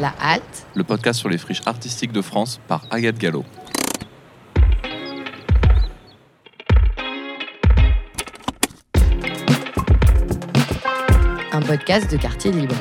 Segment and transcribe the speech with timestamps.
[0.00, 3.44] La Halte, le podcast sur les friches artistiques de France par Agathe Gallo.
[11.52, 12.76] un podcast de quartier libre.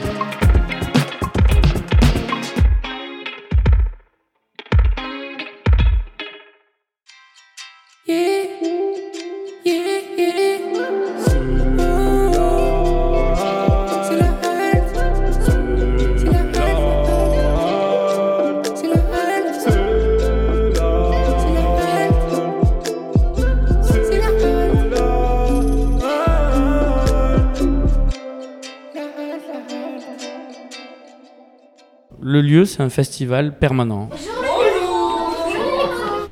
[32.59, 34.09] Lieu, c'est un festival permanent.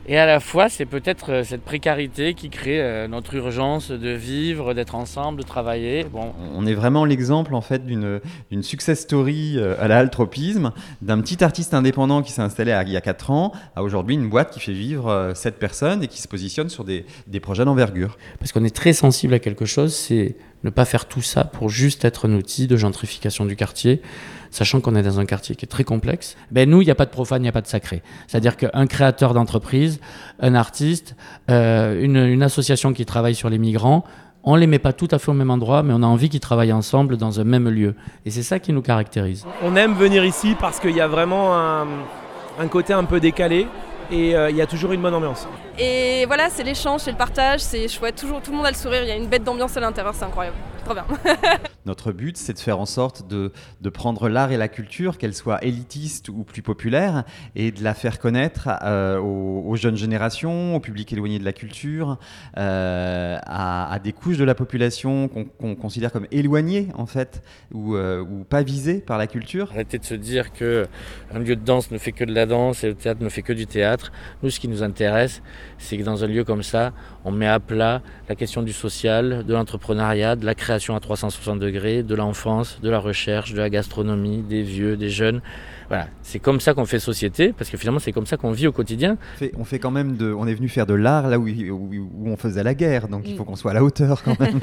[0.09, 4.09] Et à la fois, c'est peut-être euh, cette précarité qui crée euh, notre urgence de
[4.11, 6.05] vivre, d'être ensemble, de travailler.
[6.05, 6.31] Bon.
[6.55, 11.19] On est vraiment l'exemple en fait d'une d'une success story euh, à la altropisme, d'un
[11.19, 14.51] petit artiste indépendant qui s'est installé il y a 4 ans, à aujourd'hui une boîte
[14.53, 18.17] qui fait vivre 7 personnes et qui se positionne sur des, des projets d'envergure.
[18.39, 21.69] Parce qu'on est très sensible à quelque chose, c'est ne pas faire tout ça pour
[21.69, 24.01] juste être un outil de gentrification du quartier,
[24.49, 26.35] sachant qu'on est dans un quartier qui est très complexe.
[26.51, 28.01] Ben nous, il n'y a pas de profane, il n'y a pas de sacré.
[28.27, 29.99] C'est-à-dire qu'un créateur d'entreprise,
[30.39, 31.15] un artiste,
[31.49, 34.03] euh, une, association qui travaille sur les migrants,
[34.43, 36.39] on les met pas tout à fait au même endroit, mais on a envie qu'ils
[36.39, 37.95] travaillent ensemble dans un même lieu.
[38.25, 39.45] Et c'est ça qui nous caractérise.
[39.63, 43.67] On aime venir ici parce qu'il y a vraiment un côté un peu décalé
[44.11, 45.47] et euh, il y a toujours une bonne ambiance.
[45.77, 48.15] Et voilà, c'est l'échange, c'est le partage, c'est chouette.
[48.15, 50.13] Toujours, tout le monde a le sourire, il y a une bête d'ambiance à l'intérieur,
[50.15, 50.57] c'est incroyable.
[50.87, 51.05] Trop bien.
[51.85, 55.33] Notre but, c'est de faire en sorte de, de prendre l'art et la culture, qu'elle
[55.33, 57.23] soit élitiste ou plus populaire,
[57.55, 61.53] et de la faire connaître euh, aux, aux jeunes générations, au public éloigné de la
[61.53, 62.19] culture,
[62.57, 67.41] euh, à, à des couches de la population qu'on qu'on considère comme éloignées, en fait,
[67.73, 69.69] ou, euh, ou pas visées par la culture.
[69.71, 70.87] Arrêtez de se dire que
[71.33, 73.41] un lieu de danse ne fait que de la danse et le théâtre ne fait
[73.41, 74.11] que du théâtre.
[74.43, 75.41] Nous, ce qui nous intéresse,
[75.77, 76.93] c'est que dans un lieu comme ça,
[77.25, 81.59] on met à plat la question du social, de l'entrepreneuriat, de la création à 360
[81.59, 85.41] degrés, de l'enfance, de la recherche, de la gastronomie, des vieux, des jeunes.
[85.87, 88.67] Voilà, c'est comme ça qu'on fait société, parce que finalement, c'est comme ça qu'on vit
[88.67, 89.17] au quotidien.
[89.35, 91.47] On fait, on fait quand même de, on est venu faire de l'art là où,
[91.47, 94.39] où, où on faisait la guerre, donc il faut qu'on soit à la hauteur quand
[94.39, 94.59] même.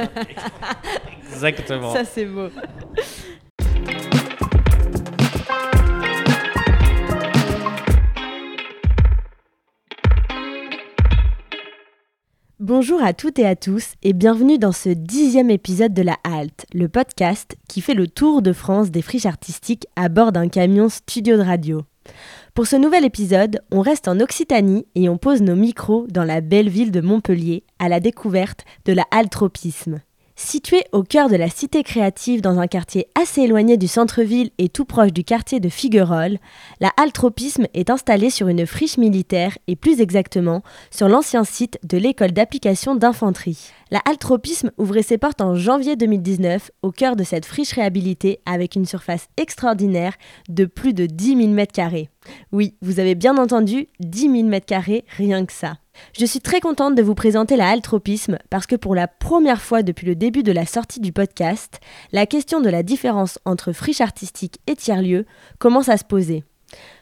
[1.32, 1.92] Exactement.
[1.92, 2.48] Ça, c'est beau.
[12.66, 16.64] Bonjour à toutes et à tous et bienvenue dans ce dixième épisode de La Halte,
[16.72, 20.88] le podcast qui fait le tour de France des friches artistiques à bord d'un camion
[20.88, 21.82] studio de radio.
[22.54, 26.40] Pour ce nouvel épisode, on reste en Occitanie et on pose nos micros dans la
[26.40, 30.00] belle ville de Montpellier à la découverte de la Altropisme.
[30.36, 34.68] Située au cœur de la cité créative dans un quartier assez éloigné du centre-ville et
[34.68, 36.38] tout proche du quartier de Figuerolles,
[36.80, 41.98] la Altropisme est installée sur une friche militaire et plus exactement sur l'ancien site de
[41.98, 43.70] l'école d'application d'infanterie.
[43.92, 48.74] La Altropisme ouvrait ses portes en janvier 2019 au cœur de cette friche réhabilitée avec
[48.74, 50.14] une surface extraordinaire
[50.48, 52.08] de plus de 10 000 m2.
[52.50, 55.76] Oui, vous avez bien entendu, 10 000 m2, rien que ça.
[56.16, 59.82] Je suis très contente de vous présenter la Altropisme parce que pour la première fois
[59.82, 61.80] depuis le début de la sortie du podcast,
[62.12, 65.26] la question de la différence entre friche artistique et tiers-lieu
[65.58, 66.44] commence à se poser.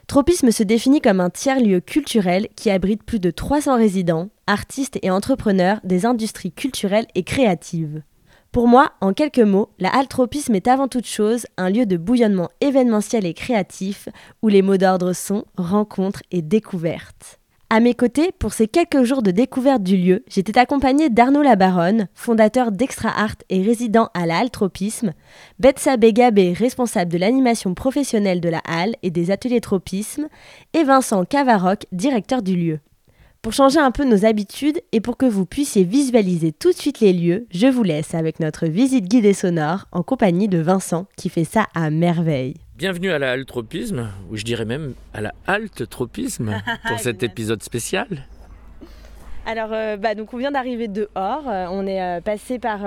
[0.07, 5.11] Tropisme se définit comme un tiers-lieu culturel qui abrite plus de 300 résidents, artistes et
[5.11, 8.01] entrepreneurs des industries culturelles et créatives.
[8.51, 12.49] Pour moi, en quelques mots, la Altropisme est avant toute chose un lieu de bouillonnement
[12.61, 14.09] événementiel et créatif
[14.41, 17.39] où les mots d'ordre sont rencontres et découvertes.
[17.75, 22.07] À mes côtés, pour ces quelques jours de découverte du lieu, j'étais accompagnée d'Arnaud Labaronne,
[22.13, 25.13] fondateur d'Extra Art et résident à la Altropisme,
[25.57, 30.27] Betsa Begabé, responsable de l'animation professionnelle de la Halle et des ateliers Tropisme,
[30.73, 32.79] et Vincent Cavaroc, directeur du lieu.
[33.41, 36.99] Pour changer un peu nos habitudes et pour que vous puissiez visualiser tout de suite
[36.99, 41.27] les lieux, je vous laisse avec notre visite guidée sonore en compagnie de Vincent qui
[41.27, 42.62] fait ça à merveille.
[42.75, 48.25] Bienvenue à la altropisme, ou je dirais même à la halte-tropisme, pour cet épisode spécial.
[49.45, 51.47] Alors, euh, bah, donc on vient d'arriver dehors.
[51.47, 52.79] Euh, on est euh, passé par,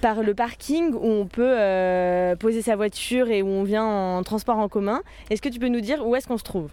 [0.00, 1.56] par le parking où on peut
[2.38, 5.02] poser sa voiture et où on vient en transport en commun.
[5.28, 6.70] Est-ce que tu peux nous dire où est-ce qu'on se trouve?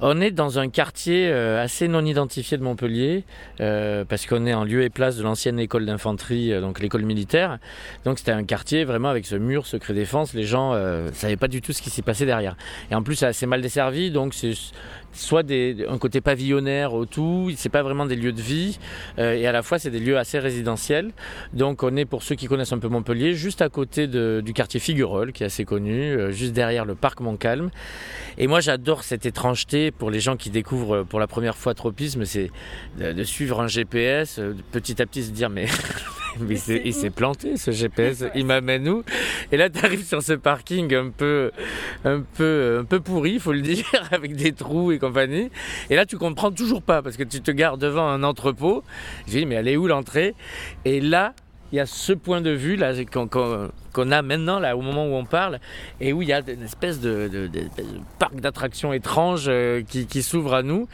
[0.00, 3.24] On est dans un quartier euh, assez non identifié de Montpellier,
[3.60, 7.04] euh, parce qu'on est en lieu et place de l'ancienne école d'infanterie, euh, donc l'école
[7.04, 7.58] militaire.
[8.04, 10.34] Donc c'était un quartier vraiment avec ce mur secret défense.
[10.34, 12.56] Les gens ne savaient pas du tout ce qui s'y passait derrière.
[12.90, 14.54] Et en plus, c'est assez mal desservi, donc c'est
[15.14, 18.78] soit des, un côté pavillonnaire au tout, c'est pas vraiment des lieux de vie,
[19.18, 21.12] euh, et à la fois c'est des lieux assez résidentiels.
[21.52, 24.80] Donc on est pour ceux qui connaissent un peu Montpellier, juste à côté du quartier
[24.80, 27.70] Figuerolles, qui est assez connu, euh, juste derrière le parc Montcalm.
[28.38, 32.24] Et moi j'adore cette étrangeté pour les gens qui découvrent pour la première fois Tropisme,
[32.24, 32.50] c'est
[32.98, 35.66] de, de, suivre un GPS, euh, petit à petit se dire mais
[36.40, 39.04] mais il s'est planté ce GPS, il m'amène où?
[39.52, 41.50] Et là, tu arrives sur ce parking un peu,
[42.04, 45.50] un peu, un peu pourri, il faut le dire, avec des trous et compagnie.
[45.90, 48.82] Et là, tu comprends toujours pas parce que tu te gardes devant un entrepôt.
[49.26, 50.34] Je dis, mais elle est où l'entrée?
[50.84, 51.34] Et là,
[51.72, 52.92] il y a ce point de vue là
[53.94, 55.60] qu'on a maintenant là au moment où on parle
[56.00, 57.50] et où il y a une espèce de,
[58.18, 60.88] parc d'attractions étrange euh, qui, s'ouvre à nous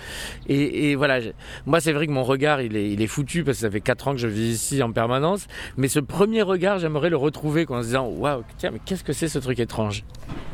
[0.49, 1.19] et, voilà
[1.67, 4.12] moi c'est vrai que mon regard il est, foutu parce que ça fait 4 ans
[4.12, 7.88] que je vis ici en permanence mais ce premier regard j'aimerais le retrouver en se
[7.88, 10.05] disant waouh tiens mais qu'est-ce que c'est ce truc étrange?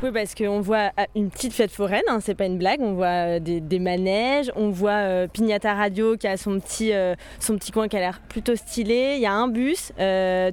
[0.02, 2.80] Oui, parce qu'on voit ah, une petite fête foraine, hein, c'est pas une blague.
[2.82, 7.14] On voit euh, des, manèges, on voit euh, Pignata Radio qui a son petit, euh,
[7.40, 9.14] son petit coin qui a l'air plutôt stylé.
[9.16, 9.92] Il y a un bus.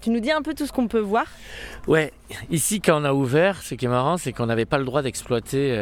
[0.02, 1.26] tu nous dis un peu tout ce qu'on peut voir?
[1.86, 2.14] Ouais,
[2.50, 5.02] ici quand on a ouvert, ce qui est marrant, c'est qu'on n'avait pas le droit
[5.02, 5.78] d'exploiter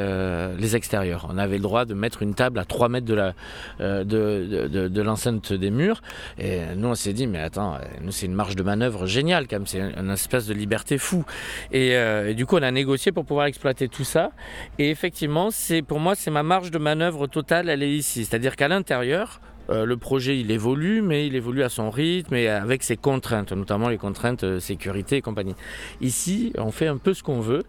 [0.57, 1.27] les extérieurs.
[1.29, 3.33] On avait le droit de mettre une table à 3 mètres de, la,
[3.79, 6.01] de, l'enceinte des murs.
[6.39, 9.57] Et nous, on s'est dit, mais attends, nous, c'est une marge de manœuvre géniale quand
[9.57, 9.67] même.
[9.67, 11.23] C'est une, espèce de liberté fou.
[11.71, 14.31] Et, et du coup, on a négocié pour pouvoir exploiter tout ça.
[14.79, 18.25] Et effectivement, c'est pour moi, c'est ma marge de manœuvre totale, elle est ici.
[18.25, 19.39] C'est-à-dire qu'à l'intérieur,
[19.71, 23.53] euh, le projet il évolue, mais il évolue à son rythme et avec ses contraintes,
[23.53, 25.55] notamment les contraintes euh, sécurité et compagnie.
[26.01, 27.63] Ici, on fait un peu ce qu'on veut.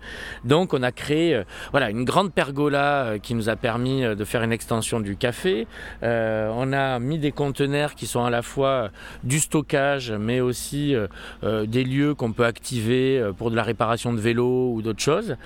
[0.44, 4.42] Donc, on a créé euh, voilà une grande pergola qui nous a permis de faire
[4.42, 5.66] une extension du café.
[6.02, 8.90] on a mis des conteneurs qui sont à la fois
[9.22, 10.94] du stockage, mais aussi
[11.42, 15.36] des lieux qu'on peut activer pour de la réparation de vélos ou d'autres choses.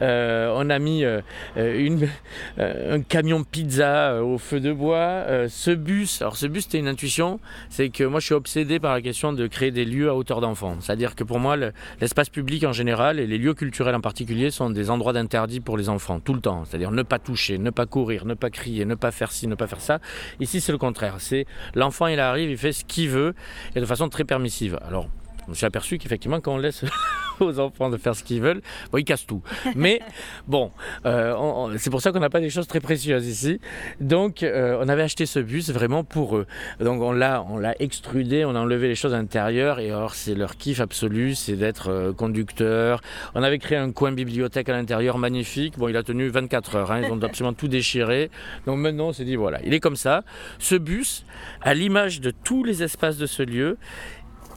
[0.00, 1.04] on a mis
[1.56, 5.24] un camion pizza au feu de bois.
[5.48, 8.92] ce bus alors ce bus c'était une intuition, c'est que moi je suis obsédé par
[8.92, 10.76] la question de créer des lieux à hauteur d'enfant.
[10.80, 11.56] C'est-à-dire que pour moi
[12.00, 15.76] l'espace public en général et les lieux culturels en particulier sont des endroits d'interdit pour
[15.76, 16.64] les enfants tout le temps.
[16.64, 19.54] C'est-à-dire ne pas toucher, ne pas courir, ne pas crier, ne pas faire ci, ne
[19.54, 19.98] pas faire ça.
[20.40, 21.16] Ici c'est le contraire.
[21.18, 23.34] C'est l'enfant il arrive, il fait ce qu'il veut
[23.74, 24.78] et de façon très permissive.
[24.86, 25.08] Alors
[25.46, 26.84] je me suis aperçu qu'effectivement, quand on laisse
[27.40, 29.42] aux enfants de faire ce qu'ils veulent, bon, ils cassent tout.
[29.74, 30.00] Mais
[30.48, 30.70] bon,
[31.06, 33.60] euh, c'est pour ça qu'on n'a pas des choses très précieuses ici.
[34.00, 36.46] Donc, euh, on avait acheté ce bus vraiment pour eux.
[36.80, 39.80] Donc, on l'a, on l'a extrudé, on a enlevé les choses à l'intérieur.
[39.80, 43.00] Et alors, c'est leur kiff absolu, c'est d'être euh, conducteur.
[43.34, 45.78] On avait créé un coin bibliothèque à l'intérieur magnifique.
[45.78, 46.92] Bon, il a tenu 24 heures.
[46.92, 48.30] Hein, ils ont absolument tout déchiré.
[48.66, 50.22] Donc maintenant, on s'est dit voilà, il est comme ça.
[50.58, 51.24] Ce bus,
[51.62, 53.76] à l'image de tous les espaces de ce lieu,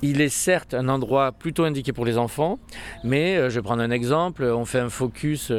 [0.02, 2.60] il est certes un endroit plutôt indiqué pour les enfants,
[3.04, 4.44] mais euh, je vais prendre un exemple.
[4.44, 5.52] On fait un focus,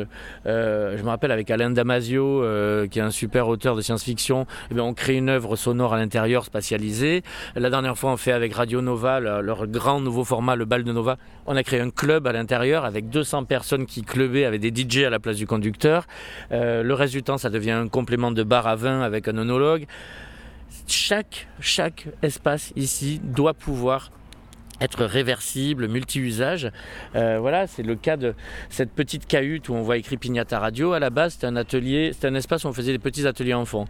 [0.47, 4.47] euh, je me rappelle avec Alain Damasio, euh, qui est un super auteur de science-fiction.
[4.71, 7.23] Eh on crée une œuvre sonore à l'intérieur spatialisée.
[7.57, 10.93] La dernière fois, on fait avec Radio Nova leur, grand nouveau format, le bal de
[10.93, 11.17] Nova.
[11.47, 15.05] On a créé un club à l'intérieur avec 200 personnes qui clubaient avec des DJ
[15.05, 16.07] à la place du conducteur.
[16.51, 19.87] le temps, ça devient un complément de bar à vin avec un onologue.
[20.87, 24.11] Chaque, chaque espace ici doit pouvoir
[24.81, 26.71] être réversible, multi-usage.
[27.15, 28.35] Euh, voilà, c'est le cas de
[28.71, 30.93] cette petite cahute où on voit écrit Pignata Radio.
[30.93, 33.55] À la base, c'était un atelier, c'était un espace où on faisait des petits ateliers
[33.55, 33.87] enfants.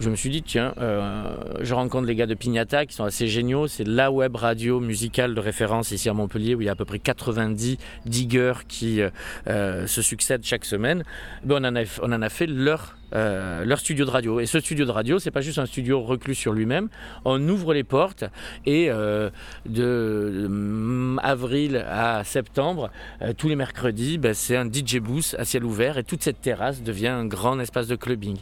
[0.00, 3.28] Je me suis dit, tiens, euh, je rencontre les gars de Pignata qui sont assez
[3.28, 3.68] géniaux.
[3.68, 6.76] C'est la web radio musicale de référence ici à Montpellier où il y a à
[6.76, 9.00] peu près 90 diggers qui
[9.46, 11.04] euh, se succèdent chaque semaine.
[11.44, 11.62] Ben,
[12.02, 14.40] on, en a, fait leur euh, studio de radio.
[14.40, 16.88] Et ce studio de radio, c'est pas juste un studio reclus sur lui-même.
[17.24, 18.24] On ouvre les portes
[18.66, 19.30] et euh,
[19.66, 22.90] de mm, avril à septembre,
[23.22, 26.40] euh, tous les mercredis, ben, c'est un DJ booth à ciel ouvert et toute cette
[26.40, 28.38] terrasse devient un grand espace de clubbing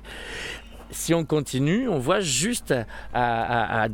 [0.92, 2.74] si on continue, on voit juste
[3.14, 3.88] à,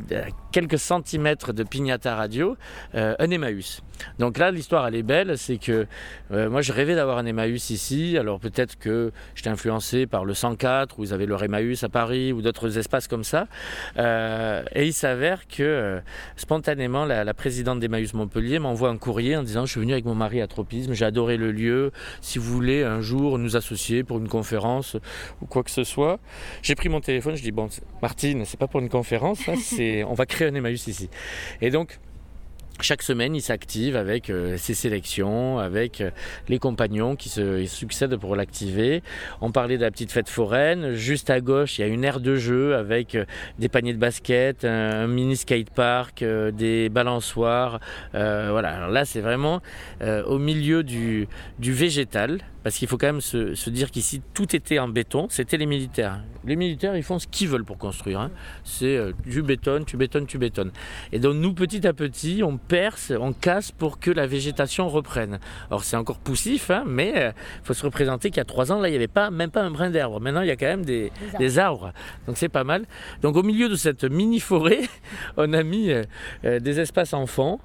[0.51, 2.57] quelques centimètres de Pignata Radio
[2.93, 3.81] un Emmaüs.
[4.17, 5.37] Donc là, l'histoire, elle est belle.
[5.37, 5.87] C'est que
[6.31, 8.17] euh, moi, je rêvais d'avoir un Emmaüs ici.
[8.17, 12.33] Alors peut-être que j'étais influencé par le 104, où vous avez le Emmaüs à Paris,
[12.33, 13.47] ou d'autres espaces comme ça.
[13.97, 15.99] Euh, et il s'avère que euh,
[16.35, 20.15] spontanément, la, présidente d'Emmaüs Montpellier m'envoie un courrier en disant Je suis venu avec mon
[20.15, 21.91] mari à Tropisme, j'ai adoré le lieu.
[22.21, 24.97] Si vous voulez un jour nous associer pour une conférence
[25.41, 26.19] ou quoi que ce soit.
[26.61, 27.69] J'ai pris mon téléphone, je dis Bon,
[28.01, 31.09] Martine, c'est pas pour une conférence, c'est on va créer un Emmaüs ici.
[31.61, 31.99] Et donc,
[32.81, 36.11] chaque semaine, il s'active avec euh, ses sélections, avec euh,
[36.47, 39.03] les compagnons qui se succèdent pour l'activer.
[39.41, 40.93] On parlait de la petite fête foraine.
[40.93, 43.25] Juste à gauche, il y a une aire de jeu avec euh,
[43.59, 47.79] des paniers de basket, un, mini skatepark, des balançoires.
[48.13, 48.69] voilà.
[48.69, 49.61] Alors là, c'est vraiment
[50.01, 51.27] au milieu du,
[51.59, 52.39] du végétal.
[52.63, 55.27] Parce qu'il faut quand même se, dire qu'ici, tout était en béton.
[55.29, 56.21] C'était les militaires.
[56.45, 58.19] Les militaires, ils font ce qu'ils veulent pour construire.
[58.19, 58.31] Hein.
[58.63, 60.71] C'est du béton, tu bétonnes, tu bétonnes.
[61.11, 65.39] Et donc, nous, petit à petit, on perce, on casse pour que la végétation reprenne.
[65.69, 67.31] Alors c'est encore poussif, hein, mais il euh,
[67.63, 69.61] faut se représenter qu'il y a trois ans, là, il n'y avait pas, même pas
[69.61, 70.21] un brin d'herbe.
[70.21, 71.11] Maintenant, il y a quand même des,
[71.57, 71.93] arbres.
[72.27, 72.85] Donc c'est pas mal.
[73.21, 74.81] Donc au milieu de cette mini-forêt,
[75.37, 76.03] on a mis euh,
[76.45, 77.59] euh, des espaces enfants.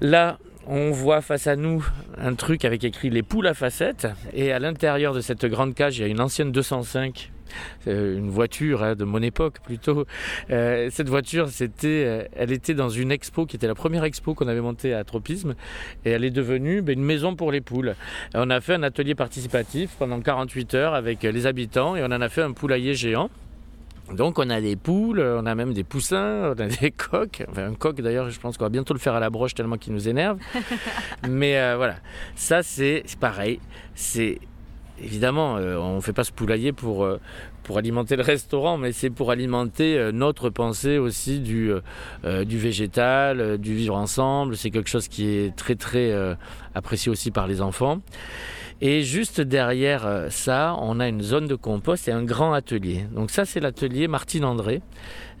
[0.00, 1.86] Là, on voit face à nous
[2.18, 4.08] un truc avec écrit les poules à facettes.
[4.32, 7.32] Et à l'intérieur de cette grande cage, il y a une ancienne 205
[7.86, 10.04] une voiture hein, de mon époque plutôt.
[10.50, 14.34] Euh, cette voiture, c'était, euh, elle était dans une expo qui était la première expo
[14.34, 15.54] qu'on avait montée à Tropisme
[16.04, 17.94] et elle est devenue ben, une maison pour les poules.
[18.34, 22.20] on a fait un atelier participatif pendant 48 heures avec les habitants et on en
[22.20, 23.30] a fait un poulailler géant.
[24.12, 27.44] Donc on a des poules, on a même des poussins, on a des coqs.
[27.50, 29.76] Enfin un coq d'ailleurs, je pense qu'on va bientôt le faire à la broche tellement
[29.76, 30.38] qu'il nous énerve.
[31.28, 31.96] Mais euh, voilà,
[32.34, 33.60] ça c'est pareil.
[33.94, 34.38] C'est
[35.02, 37.20] évidemment, euh, on ne fait pas ce poulailler pour, euh,
[37.62, 41.72] pour alimenter le restaurant, mais c'est pour alimenter euh, notre pensée aussi du,
[42.24, 44.56] du végétal, du vivre ensemble.
[44.56, 46.12] C'est quelque chose qui est très très
[46.74, 48.00] apprécié aussi par les enfants.
[48.80, 53.06] Et juste derrière ça, on a une zone de compost et un grand atelier.
[53.14, 54.82] Donc ça, c'est l'atelier Martine André.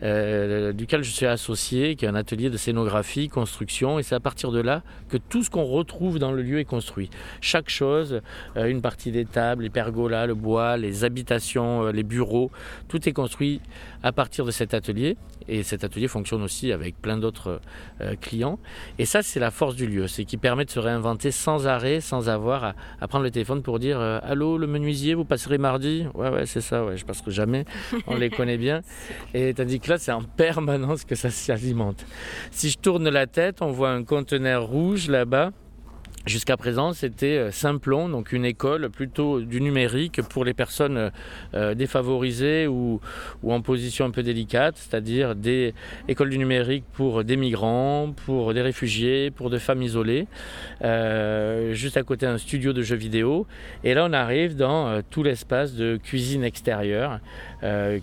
[0.02, 4.20] Euh, duquel je suis associé, qui est un atelier de scénographie, construction, et c'est à
[4.20, 7.08] partir de là que tout ce qu'on retrouve dans le lieu est construit.
[7.40, 8.20] Chaque chose,
[8.56, 12.50] euh, une partie des tables, les pergolas, le bois, les habitations, euh, les bureaux,
[12.88, 13.62] tout est construit
[14.02, 15.16] à partir de cet atelier.
[15.48, 17.60] Et cet atelier fonctionne aussi avec plein d'autres
[18.20, 18.58] clients.
[18.98, 22.00] Et ça, c'est la force du lieu, c'est qui permet de se réinventer sans arrêt,
[22.00, 26.06] sans avoir à, prendre le téléphone pour dire Allô, le menuisier, vous passerez mardi?
[26.14, 27.64] Ouais, ouais, c'est ça, ouais, je passerai jamais.
[28.06, 28.82] On les connaît bien.
[29.34, 32.04] Et tandis que là, c'est en permanence que ça s'alimente.
[32.50, 35.52] Si je tourne la tête, on voit un conteneur rouge là-bas
[36.26, 41.12] Jusqu'à présent, c'était euh, Simplon, donc une école plutôt du numérique pour les personnes
[41.54, 43.00] euh, défavorisées ou,
[43.46, 45.72] en position un peu délicate, c'est-à-dire des
[46.08, 50.26] écoles du numérique pour des migrants, pour des réfugiés, pour des femmes isolées,
[50.82, 53.46] euh, juste à côté un studio de jeux vidéo.
[53.84, 57.20] Et là, on arrive dans tout l'espace de cuisine extérieure,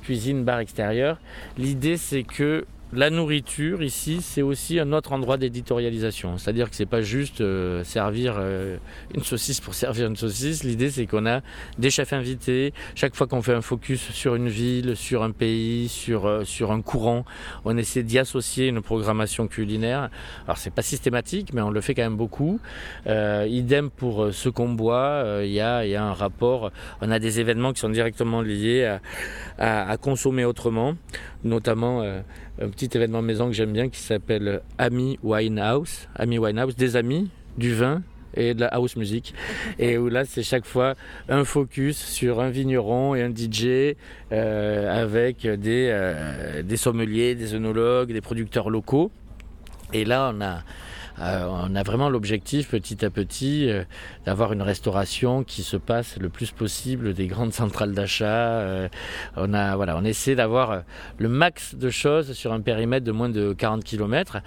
[0.01, 1.19] cuisine bar extérieur.
[1.57, 6.37] L'idée, c'est que la nourriture ici, c'est aussi un autre endroit d'éditorialisation.
[6.37, 8.77] C'est-à-dire que c'est pas juste euh, servir euh,
[9.15, 10.63] une saucisse pour servir une saucisse.
[10.63, 11.41] L'idée, c'est qu'on a
[11.77, 12.73] des chefs invités.
[12.95, 16.81] Chaque fois qu'on fait un focus sur une ville, sur un pays, sur, euh, un
[16.81, 17.25] courant,
[17.65, 20.09] on essaie d'y associer une programmation culinaire.
[20.45, 22.59] Alors, c'est pas systématique, mais on le fait quand même beaucoup.
[23.05, 25.41] idem pour ce qu'on boit.
[25.43, 26.71] Il y, a, un rapport.
[27.01, 28.97] On a des événements qui sont directement liés
[29.57, 30.95] à consommer autrement,
[31.43, 36.07] notamment un petit événement maison que j'aime bien qui s'appelle Ami Winehouse.
[36.15, 38.01] Ami Winehouse, des amis, du vin
[38.35, 39.33] et de la house music.
[39.79, 40.95] Et où là, c'est chaque fois
[41.29, 43.95] un focus sur un vigneron et un DJ
[44.31, 49.11] euh, avec des, euh, des sommeliers, des œnologues, des producteurs locaux.
[49.93, 50.59] Et là, on a euh,
[51.19, 53.83] on a vraiment l'objectif petit à petit euh,
[54.25, 58.25] d'avoir une restauration qui se passe le plus possible des grandes centrales d'achat.
[58.25, 58.89] Euh,
[59.35, 60.83] on a voilà, on essaie d'avoir
[61.17, 64.39] le max de choses sur un périmètre de moins de 40 km.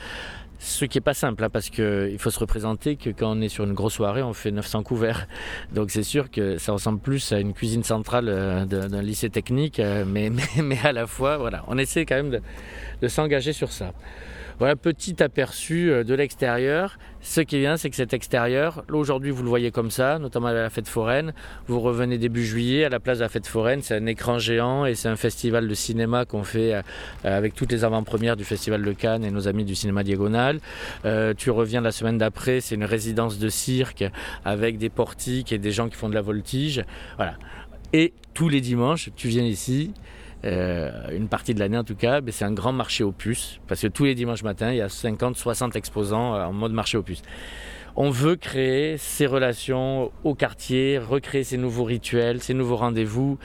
[0.59, 3.51] Ce qui n'est pas simple, hein, parce qu'il faut se représenter que quand on est
[3.51, 5.29] sur une grosse soirée, on fait 900 couverts.
[5.75, 10.31] Donc c'est sûr que ça ressemble plus à une cuisine centrale d'un lycée technique, mais,
[10.63, 12.41] mais, à la fois, voilà, on essaie quand même
[13.03, 13.93] de s'engager sur ça.
[14.59, 16.99] Voilà, petit aperçu euh, de l'extérieur.
[17.21, 20.47] Ce qui est bien, c'est que cet extérieur, aujourd'hui vous le voyez comme ça, notamment
[20.47, 21.35] à la fête foraine.
[21.67, 24.87] Vous revenez début juillet à la place de la fête foraine, c'est un écran géant
[24.87, 26.83] et c'est un festival de cinéma qu'on fait euh,
[27.23, 30.61] avec toutes les avant-premières du festival de Cannes et nos amis du cinéma diagonal.
[31.05, 34.05] Euh, tu reviens la semaine d'après, c'est une résidence de cirque
[34.47, 36.83] avec des portiques et des gens qui font de la voltige.
[37.17, 37.35] Voilà.
[37.93, 39.93] Et tous les dimanches, tu viens ici,
[40.47, 43.83] euh, une partie de l'année en tout cas, c'est un grand marché aux puces, parce
[43.83, 47.03] que tous les dimanches matins, il y a 50-60 exposants euh, en mode marché aux
[47.03, 47.23] puces.
[47.97, 53.39] On veut créer ces relations au quartier, recréer ces nouveaux rituels, ces nouveaux rendez-vous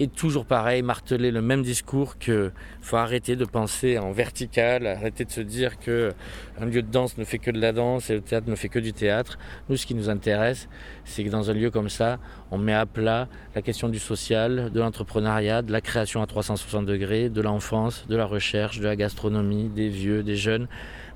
[0.00, 5.24] et toujours pareil, marteler le même discours que faut arrêter de penser en vertical, arrêter
[5.24, 6.12] de se dire que
[6.60, 8.68] un lieu de danse ne fait que de la danse et le théâtre ne fait
[8.68, 9.38] que du théâtre.
[9.68, 10.68] Nous, ce qui nous intéresse,
[11.04, 12.18] c'est que dans un lieu comme ça,
[12.50, 16.86] on met à plat la question du social, de l'entrepreneuriat, de la création à 360
[16.86, 20.68] degrés, de l'enfance, de la recherche, de la gastronomie, des vieux, des jeunes.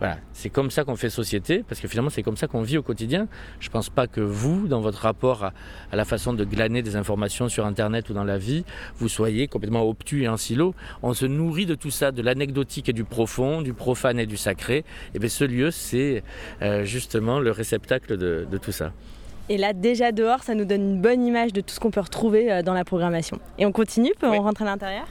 [0.02, 2.76] Voilà, c'est comme ça qu'on fait société, parce que finalement c'est comme ça qu'on vit
[2.76, 3.28] au quotidien.
[3.60, 5.52] Je ne pense pas que vous, dans votre rapport à,
[5.92, 8.64] la façon de glaner des informations sur Internet ou dans la vie,
[8.96, 10.74] vous soyez complètement obtus et en silo.
[11.04, 14.36] On se nourrit de tout ça, de l'anecdotique et du profond, du profane et du
[14.36, 14.84] sacré.
[15.14, 16.24] Et bien ce lieu, c'est
[16.62, 18.90] euh, justement le réceptacle de, de tout ça.
[19.48, 22.00] Et là, déjà dehors, ça nous donne une bonne image de tout ce qu'on peut
[22.00, 23.38] retrouver euh, dans la programmation.
[23.56, 25.06] Et on continue, peut on rentre à l'intérieur?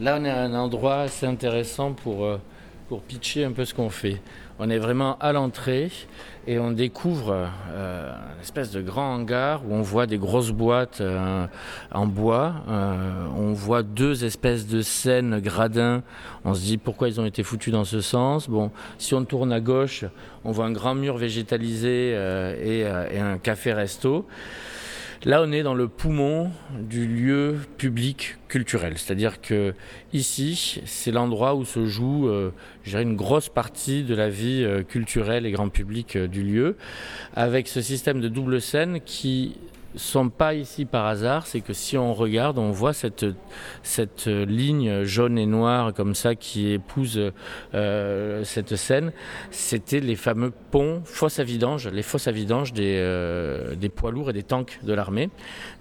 [0.00, 2.38] Là, on est à un endroit assez intéressant pour, euh,
[2.88, 4.20] pour pitcher un peu ce qu'on fait.
[4.58, 5.88] On est vraiment à l'entrée
[6.48, 11.00] et on découvre euh, une espèce de grand hangar où on voit des grosses boîtes
[11.00, 11.46] euh,
[11.92, 12.54] en bois.
[12.68, 16.02] on voit deux espèces de scènes gradins.
[16.44, 18.48] On se dit pourquoi ils ont été foutus dans ce sens.
[18.48, 20.04] Bon, si on tourne à gauche,
[20.44, 24.26] on voit un grand mur végétalisé et, et un café-resto.
[25.24, 28.98] Là, on est dans le poumon du lieu public culturel.
[28.98, 29.72] C'est-à-dire que
[30.12, 32.52] ici, c'est l'endroit où se joue euh,
[32.84, 36.76] une grosse partie de la vie euh, culturelle et grand public euh, du lieu,
[37.34, 39.56] avec ce système de double scène qui
[39.96, 43.26] sont pas ici par hasard, c'est que si on regarde, on voit cette,
[43.82, 47.32] cette ligne jaune et noire comme ça qui épouse
[47.74, 49.12] euh, cette scène.
[49.50, 54.10] C'était les fameux ponts fosses à vidange, les fosses à vidange des, euh, des poids
[54.10, 55.30] lourds et des tanks de l'armée.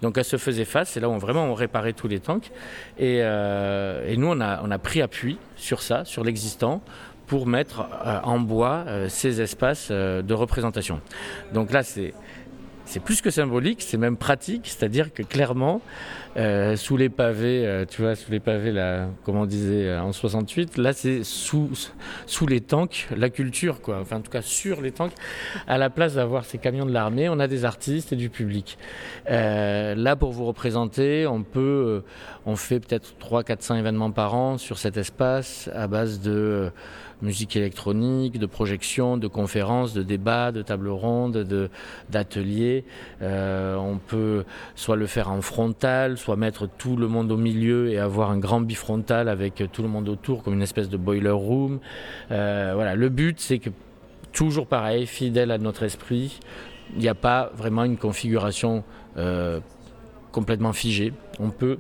[0.02, 2.52] Donc elle se faisait face, c'est là où vraiment on réparait tous les tanks.
[2.98, 6.82] Et, euh, et nous, on a, on a pris appui sur ça, sur l'existant,
[7.26, 7.88] pour mettre
[8.24, 11.00] en bois ces espaces de représentation.
[11.54, 12.14] Donc là, c'est
[12.86, 15.82] c'est plus que symbolique, c'est même pratique, c'est-à-dire que clairement,
[16.36, 20.02] euh, sous les pavés, euh, tu vois, sous les pavés, là, comme on disait euh,
[20.02, 21.70] en 68, là c'est sous,
[22.26, 25.14] sous les tanks, la culture, quoi, enfin en tout cas sur les tanks,
[25.68, 28.78] à la place d'avoir ces camions de l'armée, on a des artistes et du public.
[29.28, 32.04] là, pour vous représenter, on peut,
[32.46, 36.72] on fait peut-être 3 400 événements par an sur cet espace à base de
[37.24, 41.48] musique électronique, de projections, de conférences, de débats, de tables rondes,
[42.10, 42.84] d'ateliers.
[43.22, 44.44] Euh, on peut
[44.76, 48.38] soit le faire en frontal, soit mettre tout le monde au milieu et avoir un
[48.38, 51.80] grand bifrontal avec tout le monde autour comme une espèce de boiler room.
[52.32, 53.70] Euh, voilà, le but c'est que
[54.34, 56.40] toujours pareil, fidèle à notre esprit,
[56.96, 58.84] il n'y a pas vraiment une configuration
[59.18, 59.60] euh,
[60.32, 61.14] complètement figée.
[61.40, 61.78] On peut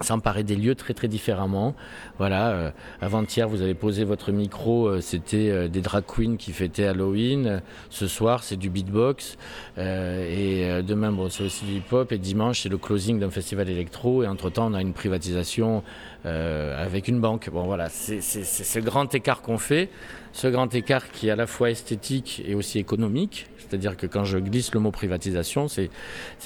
[0.00, 1.74] s'emparer des lieux très très différemment.
[2.18, 6.52] Voilà, euh, avant-hier vous avez posé votre micro, euh, c'était euh, des drag queens qui
[6.52, 7.60] fêtaient Halloween.
[7.90, 9.36] Ce soir c'est du beatbox
[9.76, 14.22] et demain bon, c'est aussi du hip-hop et dimanche c'est le closing d'un festival électro
[14.22, 15.82] et entre temps on a une privatisation
[16.24, 17.50] avec une banque.
[17.50, 19.88] Bon voilà, c'est ce grand écart qu'on fait,
[20.32, 23.46] ce grand écart qui est à la fois esthétique et aussi économique.
[23.58, 25.90] C'est-à-dire que quand je glisse le mot privatisation, c'est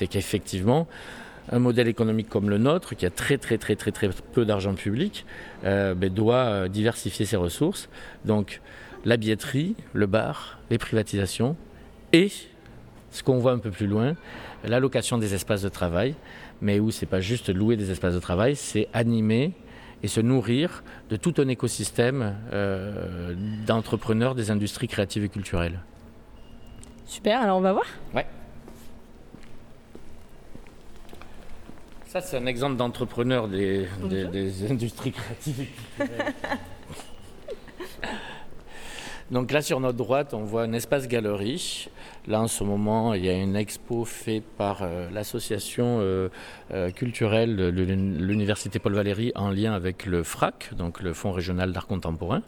[0.08, 0.86] qu'effectivement
[1.50, 4.74] un modèle économique comme le nôtre, qui a très très très très très peu d'argent
[4.74, 5.26] public,
[5.64, 7.88] euh, ben, doit euh, diversifier ses ressources.
[8.24, 8.61] Donc
[9.05, 11.57] la billetterie, le bar, les privatisations
[12.12, 12.31] et
[13.11, 14.14] ce qu'on voit un peu plus loin,
[14.64, 16.14] l'allocation des espaces de travail,
[16.61, 19.52] mais où c'est pas juste louer des espaces de travail, c'est animer
[20.02, 23.35] et se nourrir de tout un écosystème euh,
[23.66, 25.81] d'entrepreneurs des industries créatives et culturelles.
[27.05, 27.87] Super, alors on va voir?
[28.14, 28.26] Ouais.
[32.12, 33.87] Ça, c'est un exemple d'entrepreneur des,
[34.70, 35.66] industries créatives
[39.32, 41.88] Donc là, sur notre droite, on voit un espace galerie.
[42.26, 46.28] Là, en ce moment, il y a une expo faite par euh, l'association euh,
[46.70, 51.72] euh, culturelle de l'Université Paul Valéry en lien avec le FRAC, donc le Fonds régional
[51.72, 52.42] d'art contemporain,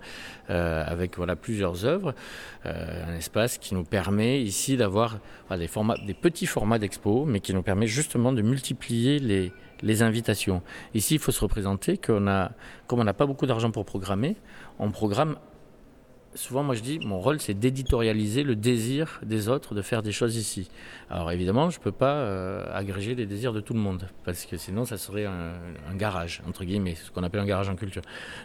[0.49, 2.15] avec voilà, plusieurs œuvres.
[2.67, 5.21] un espace qui nous permet ici d'avoir
[5.57, 10.61] des, petits formats d'expo, mais qui nous permet justement de multiplier les, les invitations.
[10.93, 12.53] Ici, il faut se représenter qu'on a,
[12.87, 14.37] comme on n'a pas beaucoup d'argent pour programmer,
[14.79, 15.37] on programme
[16.35, 20.13] souvent, moi je dis, mon rôle c'est d'éditorialiser le désir des autres de faire des
[20.13, 20.69] choses ici.
[21.11, 24.47] Alors évidemment, je ne peux pas euh, agréger les désirs de tout le monde, parce
[24.47, 25.55] que sinon ça serait un,
[25.95, 28.03] garage, entre guillemets, ce qu'on appelle un garage en culture.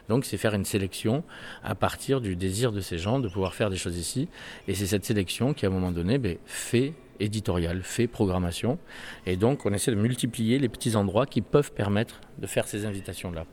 [0.08, 1.24] Donc c'est faire une sélection
[1.64, 4.28] à partir du désir de ces gens de pouvoir faire des choses ici.
[4.68, 8.78] Et c'est cette sélection qui, à un moment donné, ben, fait éditorial, fait programmation.
[9.26, 12.86] Et donc on essaie de multiplier les petits endroits qui peuvent permettre de faire ces
[12.86, 13.46] invitations-là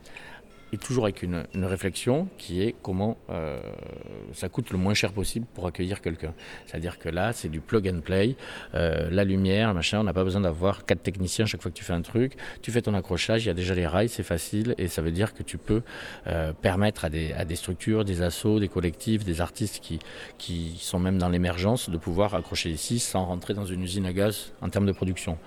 [0.73, 3.59] et toujours avec une, réflexion qui est comment euh,
[4.33, 6.33] ça coûte le moins cher possible pour accueillir quelqu'un.
[6.65, 8.35] C'est-à-dire que là, c'est du plug and play,
[8.75, 11.83] euh, la lumière, machin, on n'a pas besoin d'avoir quatre techniciens chaque fois que tu
[11.83, 12.33] fais un truc.
[12.61, 15.11] Tu fais ton accrochage, il y a déjà les rails, c'est facile, et ça veut
[15.11, 15.81] dire que tu peux
[16.27, 19.99] euh, permettre à des, structures, des assos, des collectifs, des artistes qui,
[20.37, 24.13] qui sont même dans l'émergence de pouvoir accrocher ici sans rentrer dans une usine à
[24.13, 25.37] gaz en termes de production.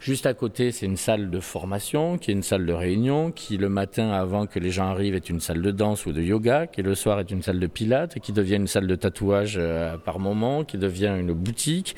[0.00, 3.56] Juste à côté, c'est une salle de formation, qui est une salle de réunion, qui
[3.56, 6.66] le matin avant que les gens arrivent est une salle de danse ou de yoga,
[6.66, 9.98] qui le soir est une salle de pilates, qui devient une salle de tatouage euh,
[9.98, 11.94] par moment, qui devient une boutique.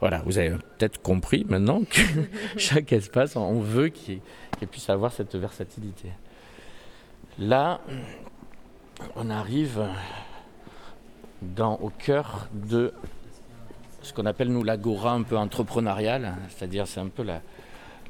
[0.00, 2.00] Voilà, vous avez peut-être compris maintenant que
[2.58, 4.20] chaque espace, on veut qu'il
[4.70, 6.10] puisse avoir cette versatilité.
[7.38, 7.80] Là,
[9.16, 9.82] on arrive
[11.40, 12.92] dans, au cœur de
[14.02, 17.40] ce qu'on appelle nous l'agora un peu entrepreneuriale, c'est-à-dire c'est un peu la,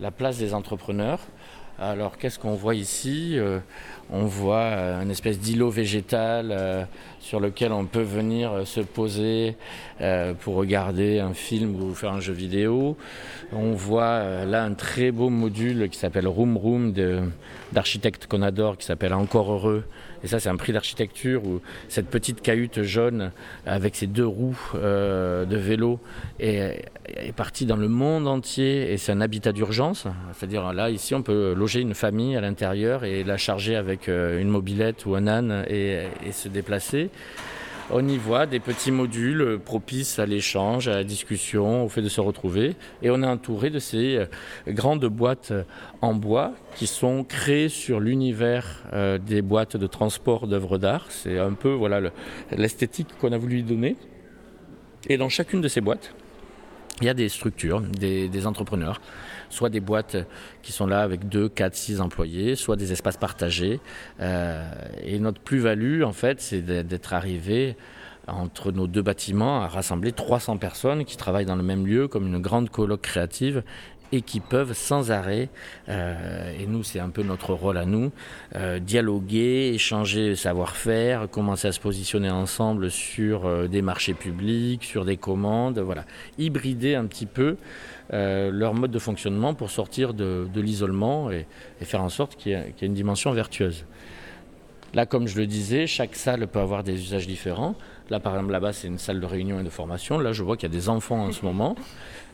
[0.01, 1.21] la place des entrepreneurs.
[1.79, 3.37] Alors qu'est-ce qu'on voit ici?
[3.37, 3.59] Euh,
[4.13, 6.85] On voit euh, une espèce d'îlot végétal euh,
[7.21, 9.57] sur lequel on peut venir se poser
[10.41, 12.99] pour regarder un film ou faire un jeu vidéo.
[13.53, 16.93] On voit là un très beau module qui s'appelle Room Room
[17.73, 19.85] d'architecte qu'on adore, qui s'appelle Encore Heureux.
[20.23, 23.31] Et ça c'est un prix d'architecture où cette petite cahute jaune
[23.65, 26.01] avec ses deux roues de vélo
[26.41, 30.07] est, est partie dans le monde entier et c'est un habitat d'urgence.
[30.35, 34.41] C'est-à-dire là ici on peut loger une famille à l'intérieur et la charger avec euh,
[34.41, 37.11] une mobilette ou un âne et, se déplacer.
[37.91, 42.09] On y voit des petits modules propices à l'échange, à la discussion, au fait de
[42.09, 42.77] se retrouver.
[43.03, 44.27] Et on est entouré de ces euh,
[44.69, 45.53] grandes boîtes
[46.01, 51.07] en bois qui sont créées sur l'univers euh, des boîtes de transport d'œuvres d'art.
[51.11, 52.11] C'est un peu voilà
[52.51, 53.97] l'esthétique qu'on a voulu y donner.
[55.09, 56.15] Et dans chacune de ces boîtes,
[57.01, 59.01] il y a des structures, des, entrepreneurs,
[59.55, 60.17] soit des boîtes
[60.63, 63.81] qui sont là avec 2, 4, 6 employés, soit des espaces partagés.
[64.21, 64.71] Euh,
[65.03, 67.77] et notre plus-value, en fait, c'est d'être arrivé
[68.27, 72.27] entre nos deux bâtiments à rassembler 300 personnes qui travaillent dans le même lieu comme
[72.27, 73.63] une grande colloque créative
[74.13, 75.49] et qui peuvent sans arrêt,
[75.89, 78.13] euh, et nous c'est un peu notre rôle à nous,
[78.55, 85.17] euh, dialoguer, échanger savoir-faire, commencer à se positionner ensemble sur des marchés publics, sur des
[85.17, 86.05] commandes, voilà,
[86.39, 87.57] hybrider un petit peu
[88.11, 91.47] leur mode de fonctionnement pour sortir de, l'isolement et,
[91.83, 93.85] faire en sorte qu'il y, ait une dimension vertueuse.
[94.95, 97.75] Là, comme je le disais, chaque salle peut avoir des usages différents.
[98.11, 100.19] Là, par exemple, là-bas, c'est une salle de réunion et de formation.
[100.19, 101.75] Là, je vois qu'il y a des enfants en ce moment.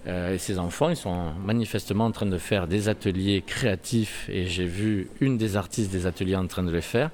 [0.07, 4.47] Euh, et ces enfants, ils sont manifestement en train de faire des ateliers créatifs et
[4.47, 7.11] j'ai vu une des artistes des ateliers en train de les faire.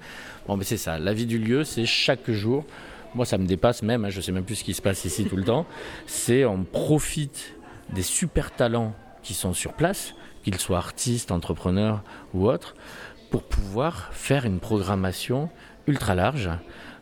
[0.47, 2.65] Bon, mais c'est ça, la vie du lieu, c'est chaque jour.
[3.15, 5.05] Moi, ça me dépasse même, hein, je ne sais même plus ce qui se passe
[5.05, 5.67] ici tout le temps.
[6.07, 7.56] C'est on profite
[7.91, 12.03] des super talents qui sont sur place, qu'ils soient artistes, entrepreneurs
[12.35, 12.75] ou autres,
[13.31, 15.51] pour pouvoir faire une programmation
[15.87, 16.51] ultra large.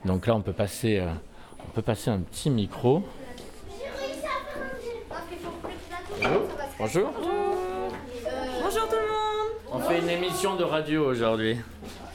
[0.05, 1.11] Donc là, on peut passer, euh,
[1.61, 3.03] on peut passer un petit micro.
[6.79, 7.12] Bonjour.
[8.62, 9.53] Bonjour tout le monde.
[9.73, 11.59] On fait une émission de radio aujourd'hui.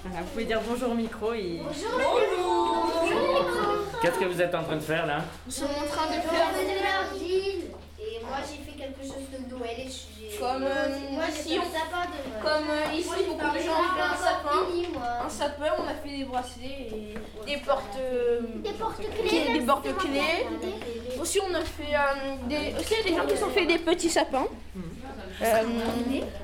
[0.04, 1.62] vous pouvez dire bonjour au micro et.
[1.64, 2.00] Bonjour.
[4.02, 5.24] Qu'est-ce que vous êtes en train de faire là?
[5.48, 7.64] Je suis en train de faire de l'argile.
[8.30, 13.10] Moi j'ai fait quelque chose de Noël et comme euh, ici, on, comme euh, ici,
[13.28, 17.16] beaucoup de gens ont fait un sapin, un sapin, on a fait des bracelets et
[17.46, 21.20] des portes, euh, des porte-clés, des porte-clés.
[21.22, 21.96] Aussi, on a fait
[22.48, 24.48] des, aussi il y a des gens qui sont fait des petits sapins.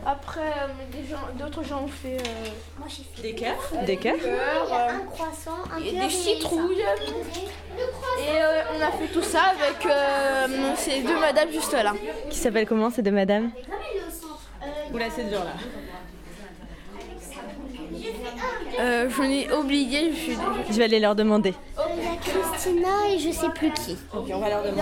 [0.06, 0.54] après,
[1.38, 2.18] d'autres gens, ont fait,
[2.78, 4.16] Moi, fait des cœurs, des cœurs,
[4.72, 6.86] un croissant, un et des citrouilles.
[8.20, 8.40] Et
[8.78, 9.94] on a fait tout ça avec
[10.78, 11.94] ces deux madames juste là.
[12.30, 13.52] Qui s'appellent comment ces deux madames
[14.94, 15.85] Oula, c'est dur là.
[18.80, 20.38] Euh, je l'ai oublié, je, suis...
[20.70, 21.54] je vais aller leur demander.
[21.98, 23.98] Il y a Christina et je sais plus qui.
[24.14, 24.82] Ok, on va leur demander.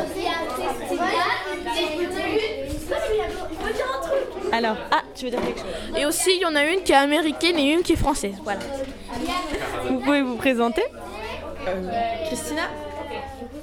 [4.51, 5.97] Alors, ah, tu veux dire quelque chose?
[5.97, 8.35] Et aussi, il y en a une qui est américaine et une qui est française.
[8.43, 8.61] Voilà.
[9.89, 10.83] Vous pouvez vous présenter?
[11.67, 11.91] Euh,
[12.27, 12.63] Christina?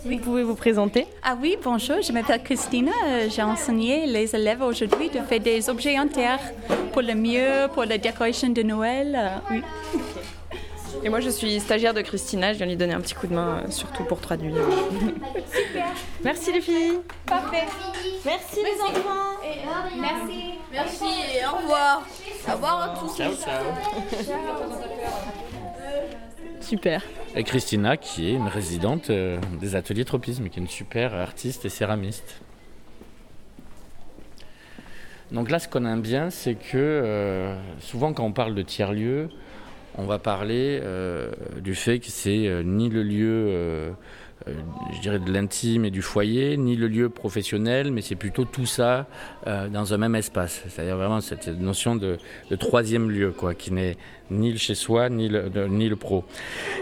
[0.05, 1.07] Vous pouvez vous présenter?
[1.23, 2.93] Ah oui, bonjour, je m'appelle Christina.
[3.07, 6.41] Euh, j'ai enseigné les élèves aujourd'hui de faire des objets en terre
[6.93, 9.15] pour le mieux, pour la décoration de Noël.
[9.17, 9.63] Euh, oui.
[11.03, 12.53] Et moi, je suis stagiaire de Christina.
[12.53, 14.55] Je viens lui donner un petit coup de main, euh, surtout pour traduire.
[15.53, 15.87] Super.
[16.23, 16.99] Merci les filles.
[17.27, 17.67] Parfait.
[18.25, 19.39] Merci, les enfants.
[19.97, 20.59] merci.
[20.71, 22.03] Merci et au revoir.
[22.49, 23.17] Au revoir à tous.
[23.17, 23.65] Ciao, ciao.
[26.61, 27.03] Super.
[27.35, 31.65] Et Christina, qui est une résidente euh, des ateliers tropisme, qui est une super artiste
[31.65, 32.41] et céramiste.
[35.33, 39.31] Donc là, ce qu'on aime bien, c'est que euh, souvent quand on parle de tiers-lieu,
[39.97, 43.95] on va parler euh, du fait que c'est ni le lieu
[44.47, 48.65] je dirais de l'intime et du foyer, ni le lieu professionnel, mais c'est plutôt tout
[48.65, 49.07] ça
[49.45, 50.65] dans un même espace.
[50.67, 52.17] C'est-à-dire vraiment cette notion de,
[52.59, 53.99] troisième lieu, quoi, qui n'est
[54.31, 56.25] ni le chez soi, ni le, pro.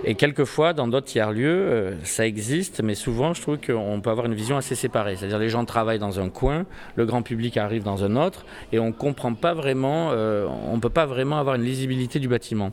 [0.04, 4.26] Et quelquefois, dans d'autres tiers-lieux, euh, ça existe, mais souvent, je trouve qu'on peut avoir
[4.26, 5.16] une vision assez séparée.
[5.16, 8.78] C'est-à-dire les gens travaillent dans un coin, le grand public arrive dans un autre, et
[8.78, 12.72] on comprend pas vraiment, on ne peut pas vraiment avoir une lisibilité du bâtiment.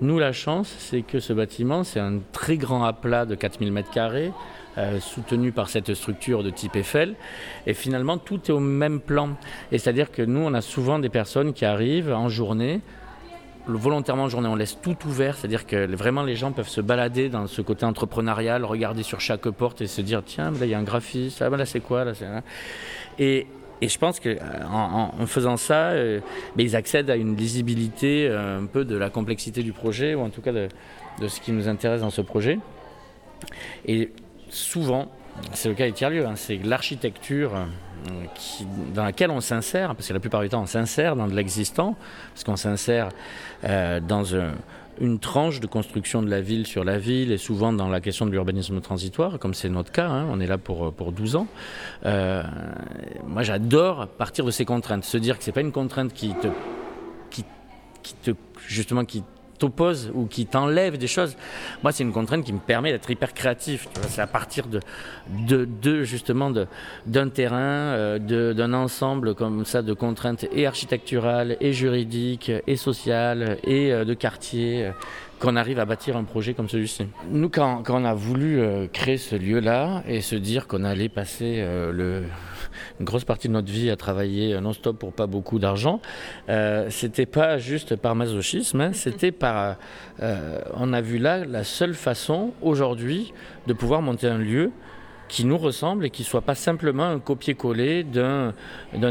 [0.00, 4.32] Nous, la chance, c'est que ce bâtiment, c'est un très grand aplat de 4000 m2,
[4.76, 7.14] euh, soutenu par cette structure de type Eiffel.
[7.66, 9.36] Et finalement, tout est au même plan.
[9.70, 12.80] Et c'est-à-dire que nous, on a souvent des personnes qui arrivent en journée,
[13.66, 17.28] volontairement en journée, on laisse tout ouvert, c'est-à-dire que vraiment les gens peuvent se balader
[17.28, 20.74] dans ce côté entrepreneurial, regarder sur chaque porte et se dire tiens, là il y
[20.74, 22.12] a un graphiste, ah, là c'est quoi là,
[23.18, 23.46] Et,
[23.80, 26.20] et je pense qu'en en, faisant ça, euh,
[26.56, 30.20] ben, ils accèdent à une lisibilité euh, un peu de la complexité du projet, ou
[30.20, 30.68] en tout cas de,
[31.20, 32.58] de ce qui nous intéresse dans ce projet.
[33.86, 34.10] Et
[34.50, 35.08] souvent,
[35.52, 37.64] c'est le cas des tiers-lieux, hein, c'est l'architecture euh,
[38.94, 41.96] dans laquelle on s'insère, parce que la plupart du temps on s'insère dans de l'existant,
[42.32, 43.08] parce qu'on s'insère
[43.64, 44.24] euh, dans
[45.00, 48.26] une tranche de construction de la ville sur la ville et souvent dans la question
[48.26, 51.46] de l'urbanisme transitoire, comme c'est notre cas, hein, on est là pour, pour 12 ans.
[52.04, 52.42] Euh,
[53.26, 56.34] moi j'adore partir de ces contraintes, se dire que ce n'est pas une contrainte qui
[56.34, 56.48] te,
[57.30, 58.32] qui te
[58.66, 59.24] justement qui
[59.64, 61.36] t'oppose ou qui t'enlève des choses.
[61.82, 63.88] Moi, c'est une contrainte qui me permet d'être hyper créatif.
[64.08, 66.52] C'est à partir de, justement
[67.06, 73.58] d'un terrain, euh, d'un ensemble comme ça de contraintes et architecturales, et juridiques, et sociales,
[73.64, 74.86] et euh, de quartier.
[74.86, 74.90] Euh,
[75.40, 77.06] qu'on arrive à bâtir un projet comme celui-ci.
[77.28, 82.22] Nous, quand, on a voulu créer ce lieu-là et se dire qu'on allait passer le,
[83.00, 86.00] une grosse partie de notre vie à travailler non-stop pour pas beaucoup d'argent,
[86.48, 89.76] euh, c'était pas juste par masochisme, hein, c'était par.
[90.20, 93.32] Euh, on a vu là la seule façon aujourd'hui
[93.66, 94.70] de pouvoir monter un lieu
[95.28, 98.52] qui nous ressemble et qui soit pas simplement un copier-coller d'un,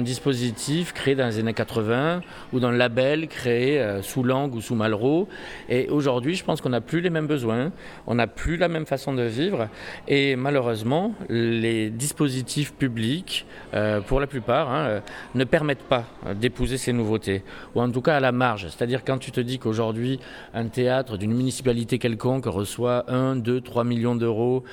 [0.01, 2.21] dispositif créé dans les années 80
[2.51, 5.27] ou d'un label créé euh, sous Lang ou sous Malraux.
[5.69, 7.71] Et aujourd'hui, je pense qu'on n'a plus les mêmes besoins,
[8.07, 9.69] on n'a plus la même façon de vivre.
[10.07, 14.99] Et malheureusement, les dispositifs publics, euh, pour la plupart, hein, euh,
[15.35, 17.43] ne permettent pas d'épouser ces nouveautés,
[17.75, 18.67] ou en tout cas à la marge.
[18.69, 20.19] C'est-à-dire quand tu te dis qu'aujourd'hui,
[20.53, 24.63] un théâtre d'une municipalité quelconque reçoit 1, 2, 3 millions d'euros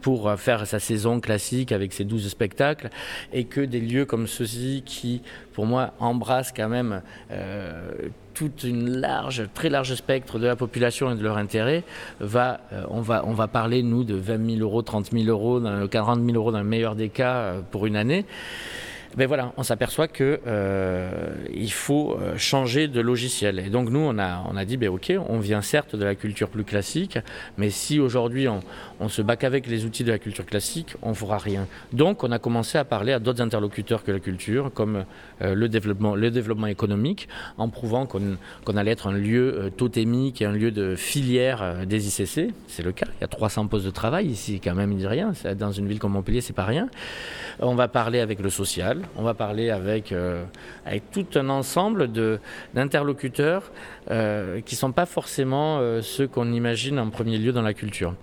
[0.00, 2.88] pour pour faire sa saison classique avec ses 12 spectacles,
[3.34, 5.20] et que des lieux comme ceux-ci qui,
[5.52, 7.90] pour moi, embrassent quand même euh,
[8.32, 11.84] toute une large, très large spectre de la population et de leur intérêt,
[12.20, 15.60] va, euh, on, va, on va parler, nous, de 20 000 euros, 30 000 euros,
[15.90, 18.24] 40 000 euros dans le meilleur des cas euh, pour une année.
[19.16, 21.10] Ben voilà, on s'aperçoit que euh,
[21.54, 23.58] il faut euh, changer de logiciel.
[23.58, 26.14] Et donc nous, on a, on a dit, ben ok, on vient certes de la
[26.14, 27.18] culture plus classique,
[27.56, 28.60] mais si aujourd'hui on,
[29.00, 31.66] on se bat qu'avec les outils de la culture classique, on ne fera rien.
[31.92, 35.04] Donc on a commencé à parler à d'autres interlocuteurs que la culture, comme
[35.42, 40.44] euh, le, développement, le développement économique, en prouvant qu'on allait être un lieu totémique et
[40.44, 42.52] un lieu de filière des ICC.
[42.68, 45.06] C'est le cas, il y a 300 postes de travail ici, quand même, il dit
[45.06, 45.32] rien.
[45.58, 46.88] Dans une ville comme Montpellier, c'est pas rien.
[47.60, 50.44] On va parler avec le social, on va parler avec, euh,
[51.12, 52.10] tout un ensemble
[52.74, 53.70] d'interlocuteurs
[54.10, 57.74] euh, qui ne sont pas forcément euh, ceux qu'on imagine en premier lieu dans la
[57.74, 58.14] culture.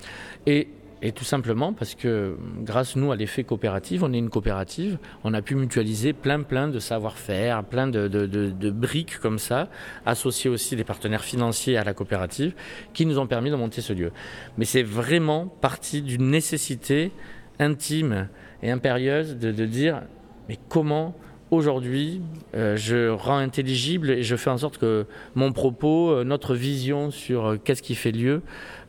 [0.46, 0.68] Et,
[1.16, 5.42] tout simplement parce que grâce nous à l'effet coopératif, on est une coopérative, on a
[5.42, 9.68] pu mutualiser plein plein de savoir-faire, plein de, briques comme ça,
[10.06, 12.54] associer aussi des partenaires financiers à la coopérative,
[12.94, 14.14] qui nous ont permis de monter ce lieu.
[14.58, 17.12] Mais c'est vraiment partie d'une nécessité
[17.60, 18.30] intime
[18.62, 20.04] et impérieuse de dire
[20.50, 21.16] mais comment
[21.52, 22.22] aujourd'hui
[22.56, 27.12] euh, je rends intelligible et je fais en sorte que mon propos, euh, notre vision
[27.12, 28.42] sur euh, qu'est-ce qui fait lieu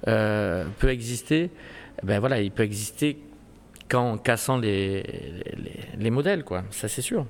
[0.04, 1.50] peut exister?
[2.02, 3.18] Ben voilà, il peut exister
[3.88, 6.64] qu'en cassant les, les, les modèles, quoi.
[6.70, 7.26] Ça c'est sûr.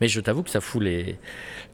[0.00, 1.16] Mais je t'avoue que ça fout les.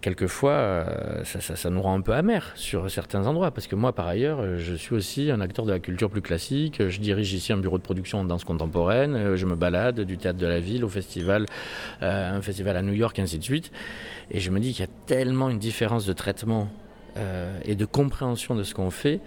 [0.00, 3.50] Quelquefois, euh, ça, nous rend un peu amer sur certains endroits.
[3.50, 6.22] Parce que moi, par ailleurs, euh, je suis aussi un acteur de la culture plus
[6.22, 6.86] classique.
[6.88, 9.14] Je dirige ici un bureau de production en danse contemporaine.
[9.14, 11.46] Euh, je me balade du théâtre de la ville au festival,
[12.00, 13.72] un festival à New York, ainsi de suite.
[14.30, 16.68] Et je me dis qu'il y a tellement une différence de traitement
[17.64, 19.20] et de compréhension de ce qu'on fait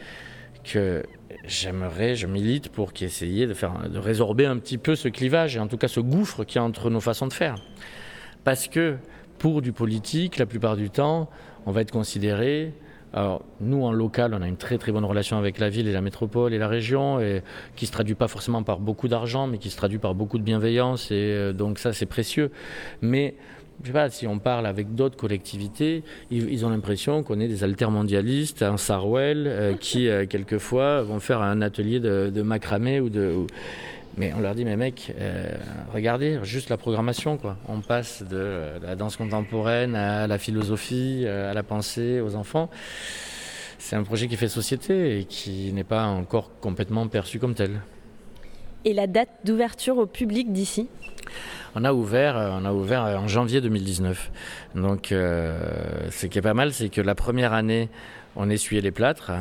[0.63, 1.03] que
[1.45, 3.53] j'aimerais, je milite pour essayer de,
[3.87, 6.59] de résorber un petit peu ce clivage et en tout cas ce gouffre qui y
[6.59, 7.55] a entre nos façons de faire.
[8.43, 8.97] Parce que
[9.37, 11.29] pour du politique, la plupart du temps,
[11.65, 12.73] on va être considéré.
[13.13, 15.91] Alors, nous, en local, on a une très très bonne relation avec la ville et
[15.91, 17.41] la métropole et la région, et
[17.75, 20.43] qui se traduit pas forcément par beaucoup d'argent, mais qui se traduit par beaucoup de
[20.43, 22.51] bienveillance, et euh, donc ça, c'est précieux.
[23.01, 23.35] Mais
[23.81, 27.63] je sais pas, si on parle avec d'autres collectivités, ils, ont l'impression qu'on est des
[27.63, 33.47] altermondialistes, un Sarwell, euh, qui euh, quelquefois vont faire un atelier de, macramé ou de.
[34.19, 35.49] Mais on leur dit, mais mec, euh,
[35.93, 37.55] regardez, juste la programmation, quoi.
[37.69, 42.69] On passe de la danse contemporaine à la philosophie, à la pensée, aux enfants.
[43.77, 47.79] C'est un projet qui fait société et qui n'est pas encore complètement perçu comme tel.
[48.83, 50.89] Et la date d'ouverture au public d'ici?
[51.75, 54.31] On a ouvert, euh, on a ouvert en janvier 2019.
[54.75, 57.87] Donc, euh, ce qui est pas mal, c'est que la première année,
[58.35, 59.31] on essuyait les plâtres.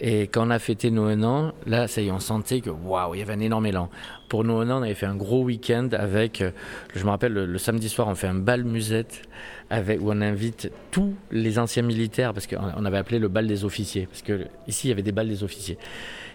[0.00, 2.70] Et quand on a fêté nos un an, là, ça y est, on sentait que
[2.70, 3.90] waouh, il y avait un énorme élan.
[4.28, 6.52] Pour nos un an, on avait fait un gros week-end avec, euh,
[6.94, 9.22] je me rappelle, le, samedi soir, on fait un bal musette
[9.68, 13.64] avec, où on invite tous les anciens militaires, parce qu'on avait appelé le bal des
[13.64, 15.76] officiers, parce que ici, il y avait des balles des officiers.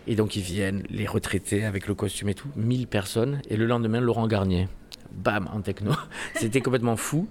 [0.08, 3.42] Et donc, ils viennent, les retraités, avec le costume et tout, 1000 personnes.
[3.50, 4.68] Et le lendemain, Laurent Garnier
[5.16, 5.92] bam, en techno.
[6.36, 7.28] C'était complètement fou.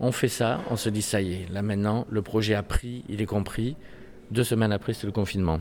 [0.00, 3.04] On fait ça, on se dit ça y est, là maintenant, le projet a pris,
[3.08, 3.76] il est compris.
[4.30, 5.60] Deux semaines après, c'est le confinement.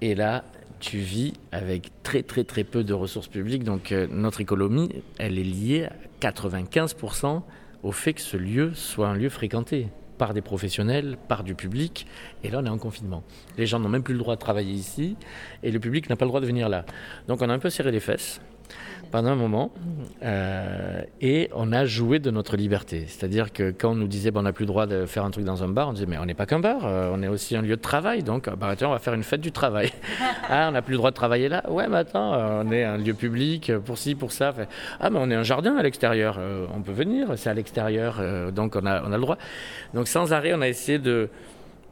[0.00, 0.44] Et là,
[0.80, 3.64] tu vis avec très très très peu de ressources publiques.
[3.64, 5.88] Donc euh, notre économie, elle est liée
[6.20, 7.42] à 95%
[7.82, 12.06] au fait que ce lieu soit un lieu fréquenté par des professionnels, par du public.
[12.44, 13.22] Et là, on est en confinement.
[13.56, 15.16] Les gens n'ont même plus le droit de travailler ici
[15.62, 16.84] et le public n'a pas le droit de venir là.
[17.28, 18.40] Donc on a un peu serré les fesses
[19.10, 19.72] pendant un moment
[20.22, 23.04] euh, et on a joué de notre liberté.
[23.06, 25.30] C'est-à-dire que quand on nous disait bon, on n'a plus le droit de faire un
[25.30, 27.28] truc dans un bar, on disait mais on n'est pas qu'un bar, euh, on est
[27.28, 29.92] aussi un lieu de travail, donc bah, tiens, on va faire une fête du travail.
[30.48, 32.84] ah, on n'a plus le droit de travailler là Ouais, mais attends, euh, on est
[32.84, 34.54] un lieu public pour ci, pour ça.
[35.00, 36.38] ah, mais on est un jardin à l'extérieur,
[36.74, 38.20] on peut venir, c'est à l'extérieur,
[38.52, 39.38] donc on a, on a le droit.
[39.94, 41.28] Donc sans arrêt, on a essayé de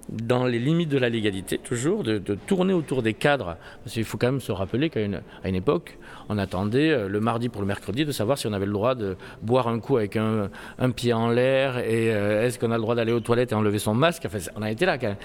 [0.09, 3.57] dans les limites de la légalité, toujours, de, tourner autour des cadres.
[3.85, 7.49] Parce qu'il faut quand même se rappeler qu'à une, époque, on attendait euh, le mardi
[7.49, 10.17] pour le mercredi de savoir si on avait le droit de boire un coup avec
[10.17, 10.51] un,
[10.97, 13.79] pied en l'air et euh, est-ce qu'on a le droit d'aller aux toilettes et enlever
[13.79, 14.25] son masque?
[14.27, 15.17] Enfin, on a été là quand même.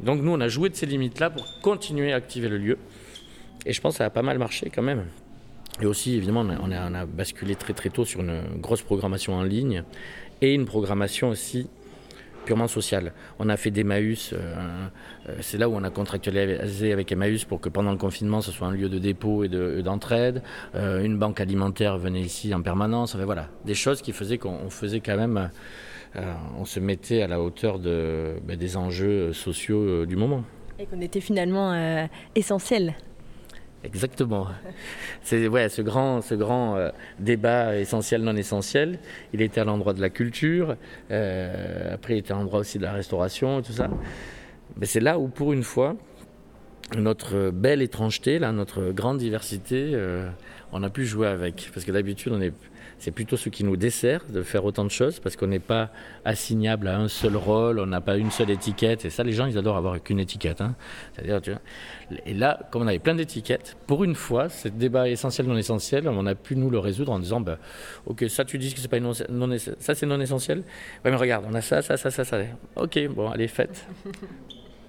[0.00, 2.78] Donc nous, on a joué de ces limites-là pour continuer à activer le lieu.
[3.66, 5.04] Et je pense que ça a pas mal marché quand même.
[5.80, 9.84] Et aussi, évidemment, on a basculé très très tôt sur une grosse programmation en ligne
[10.40, 11.68] et une programmation aussi
[12.48, 13.12] purement social.
[13.38, 14.38] On a fait d'Emmaüs, euh,
[15.28, 18.50] euh, c'est là où on a contractualisé avec Emmaüs pour que pendant le confinement, ce
[18.50, 19.48] soit un lieu de dépôt et
[19.82, 20.42] d'entraide.
[20.74, 23.14] Euh, une banque alimentaire venait ici en permanence.
[23.14, 25.50] Enfin, voilà, des choses qui faisaient qu'on faisait quand même,
[26.58, 30.42] on se mettait à la hauteur de, ben, des enjeux sociaux du moment.
[30.78, 32.94] Et qu'on était finalement essentiel.
[33.84, 34.48] Exactement.
[35.22, 38.98] C'est ouais, ce grand, ce grand euh, débat essentiel non essentiel.
[39.32, 40.76] Il était à l'endroit de la culture.
[41.10, 43.88] Euh, après, il était à l'endroit aussi de la restauration tout ça.
[44.76, 45.96] Mais c'est là où, pour une fois,
[46.96, 50.28] notre belle étrangeté, là, notre grande diversité, euh,
[50.72, 51.70] on a pu jouer avec.
[51.74, 52.32] Parce que d'habitude,
[52.98, 55.90] c'est plutôt ce qui nous dessert de faire autant de choses parce qu'on n'est pas
[56.24, 59.04] assignable à un seul rôle, on n'a pas une seule étiquette.
[59.04, 60.60] Et ça, les gens, ils adorent avoir qu'une étiquette.
[60.60, 60.74] Hein.
[61.12, 61.60] C'est-à-dire, tu vois,
[62.26, 66.08] et là, comme on avait plein d'étiquettes, pour une fois, ce débat essentiel, non essentiel,
[66.08, 67.58] on a pu nous le résoudre en disant, bah,
[68.06, 70.58] ok, ça tu dis que c'est pas non, non ça c'est non essentiel.
[71.04, 72.38] Ouais, mais regarde, on a ça, ça, ça, ça, ça.
[72.76, 73.86] Ok, bon, allez, faites.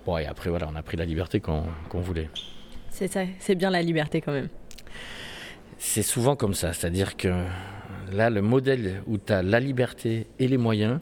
[0.10, 2.30] Bon, et après, voilà, on a pris la liberté qu'on voulait.
[2.90, 4.50] C'est ça, c'est bien la liberté quand même.
[5.78, 7.30] C'est souvent comme ça, c'est-à-dire que
[8.12, 11.00] Là, le modèle où tu as la liberté et les moyens,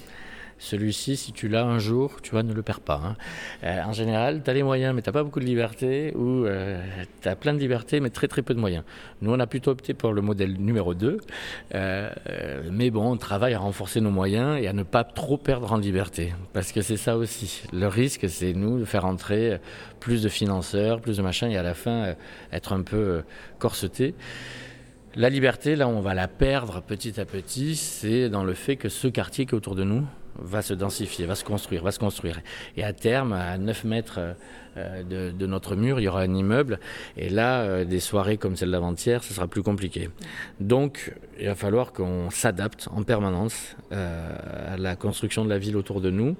[0.59, 3.01] celui-ci, si tu l'as un jour, tu vois, ne le perds pas.
[3.03, 3.15] Hein.
[3.63, 6.81] Euh, en général, tu as les moyens, mais tu pas beaucoup de liberté, ou euh,
[7.21, 8.83] tu as plein de liberté, mais très très peu de moyens.
[9.21, 11.17] Nous, on a plutôt opté pour le modèle numéro 2,
[11.75, 12.09] euh,
[12.71, 15.77] mais bon, on travaille à renforcer nos moyens et à ne pas trop perdre en
[15.77, 17.63] liberté, parce que c'est ça aussi.
[17.71, 19.59] Le risque, c'est nous de faire entrer
[19.99, 22.15] plus de financeurs, plus de machins, et à la fin,
[22.51, 23.23] être un peu
[23.59, 24.15] corseté.
[25.15, 28.87] La liberté, là, on va la perdre petit à petit, c'est dans le fait que
[28.87, 30.05] ce quartier qui est autour de nous
[30.39, 32.39] va se densifier, va se construire, va se construire.
[32.75, 34.19] Et à terme, à 9 mètres
[34.77, 36.79] euh, de, notre mur, il y aura un immeuble.
[37.15, 40.09] Et là, euh, des soirées comme celle d'avant-hier, ce sera plus compliqué.
[40.59, 45.77] Donc, il va falloir qu'on s'adapte en permanence euh, à la construction de la ville
[45.77, 46.35] autour de nous.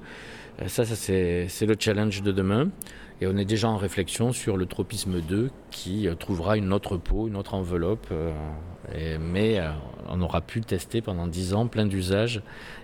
[0.67, 2.69] Ça, ça c'est le challenge de demain.
[3.19, 6.97] Et on est déjà en réflexion sur le tropisme 2 qui euh, trouvera une autre
[6.97, 8.07] peau, une autre enveloppe.
[8.11, 9.71] Euh, mais euh,
[10.07, 12.41] on aura pu tester pendant 10 ans plein d'usages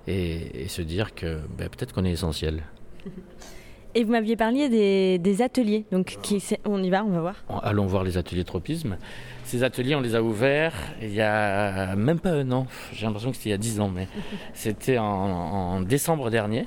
[0.08, 2.64] et, se dire que ben, peut-être qu'on est essentiel.
[3.96, 7.44] Et vous m'aviez parlé des, ateliers, donc qui, on y va, on va voir.
[7.62, 8.98] Allons voir les ateliers tropisme.
[9.44, 13.30] Ces ateliers, on les a ouverts il y a même pas un an, j'ai l'impression
[13.30, 14.08] que c'était il y a 10 ans, mais
[14.56, 16.66] c'était en décembre dernier.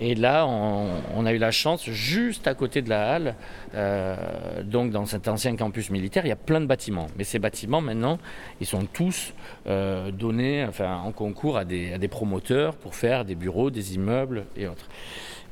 [0.00, 3.34] Et là, on, a eu la chance, juste à côté de la halle,
[3.74, 4.16] euh,
[4.62, 7.06] donc dans cet ancien campus militaire, il y a plein de bâtiments.
[7.16, 8.18] Mais ces bâtiments, maintenant,
[8.60, 9.32] ils sont tous
[9.66, 14.68] euh, donnés enfin, en concours à des, promoteurs pour faire des bureaux, des immeubles et
[14.68, 14.86] autres.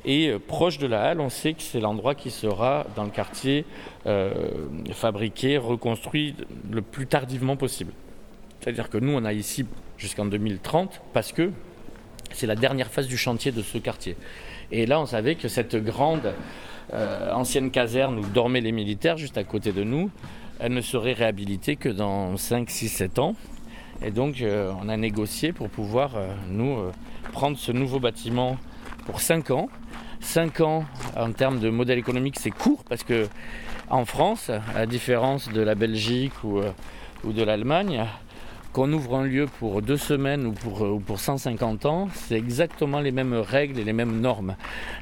[0.05, 3.09] Et euh, proche de la halle, on sait que c'est l'endroit qui sera dans le
[3.09, 3.65] quartier
[4.91, 6.35] fabriqué, reconstruit
[6.71, 7.91] le plus tardivement possible.
[8.59, 9.65] C'est-à-dire que nous, on a ici
[9.97, 11.51] jusqu'en 2030 parce que
[12.33, 14.15] c'est la dernière phase du chantier de ce quartier.
[14.71, 16.33] Et là, on savait que cette grande
[16.93, 20.09] euh, ancienne caserne où dormaient les militaires, juste à côté de nous,
[20.59, 23.35] elle ne serait réhabilitée que dans 5, 6, 7 ans.
[24.03, 26.77] Et donc, euh, on a négocié pour pouvoir, euh, nous,
[27.31, 28.57] prendre ce nouveau bâtiment
[29.05, 29.69] pour 5 ans.
[30.21, 30.85] 5 ans,
[31.17, 33.27] en termes de modèle économique, c'est court parce que
[33.89, 38.05] en France, à différence de la Belgique ou de l'Allemagne,
[38.75, 43.13] qu'on ouvre un lieu pour deux semaines ou pour, pour 150 ans, c'est exactement les
[43.13, 44.57] mêmes règles et les mêmes normes.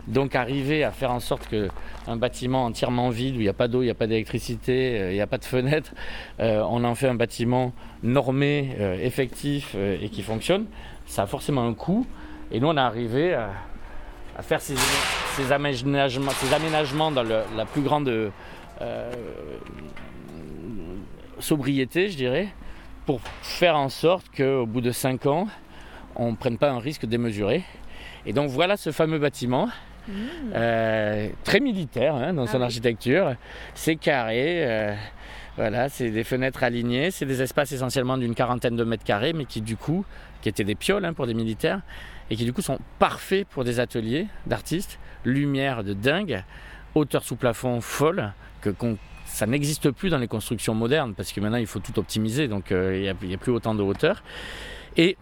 [0.08, 3.68] Donc arriver à faire en sorte qu'un bâtiment entièrement vide, où il n'y a pas
[3.68, 5.92] d'eau, il n'y a pas d'électricité, euh, il n'y a pas de fenêtre,
[6.40, 10.66] euh, on en fait un bâtiment normé, euh, effectif et qui fonctionne,
[11.08, 12.06] ça a forcément un coût.
[12.52, 13.50] Et nous, on est arrivé à,
[14.44, 18.32] faire ces aménagements dans la plus grande
[21.40, 22.50] sobriété, je dirais,
[23.06, 25.48] pour faire en sorte qu'au bout de 5 ans,
[26.16, 27.64] on ne prenne pas un risque démesuré.
[28.26, 29.70] Et donc voilà ce fameux bâtiment,
[30.08, 30.12] mmh.
[30.56, 33.36] euh, très militaire hein, dans son ah architecture.
[33.74, 34.96] C'est carré, euh,
[35.58, 39.46] voilà, c'est des fenêtres alignées, c'est des espaces essentiellement d'une quarantaine de mètres carrés, mais
[39.46, 40.06] qui du coup,
[40.42, 41.82] qui étaient des pioles hein, pour des militaires,
[42.30, 46.44] et qui du coup sont parfaits pour des ateliers d'artistes, lumière de dingue,
[46.96, 48.32] hauteur sous plafond folle,
[48.70, 52.48] que ça n'existe plus dans les constructions modernes parce que maintenant il faut tout optimiser,
[52.48, 54.24] donc euh, il n'y a, plus autant de hauteur.
[54.96, 55.18] Et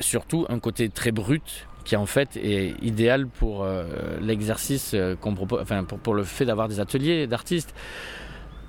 [0.00, 3.84] surtout un côté très brut qui en fait est idéal pour euh,
[4.20, 7.74] l'exercice euh, qu'on propose, enfin pour le fait d'avoir des ateliers d'artistes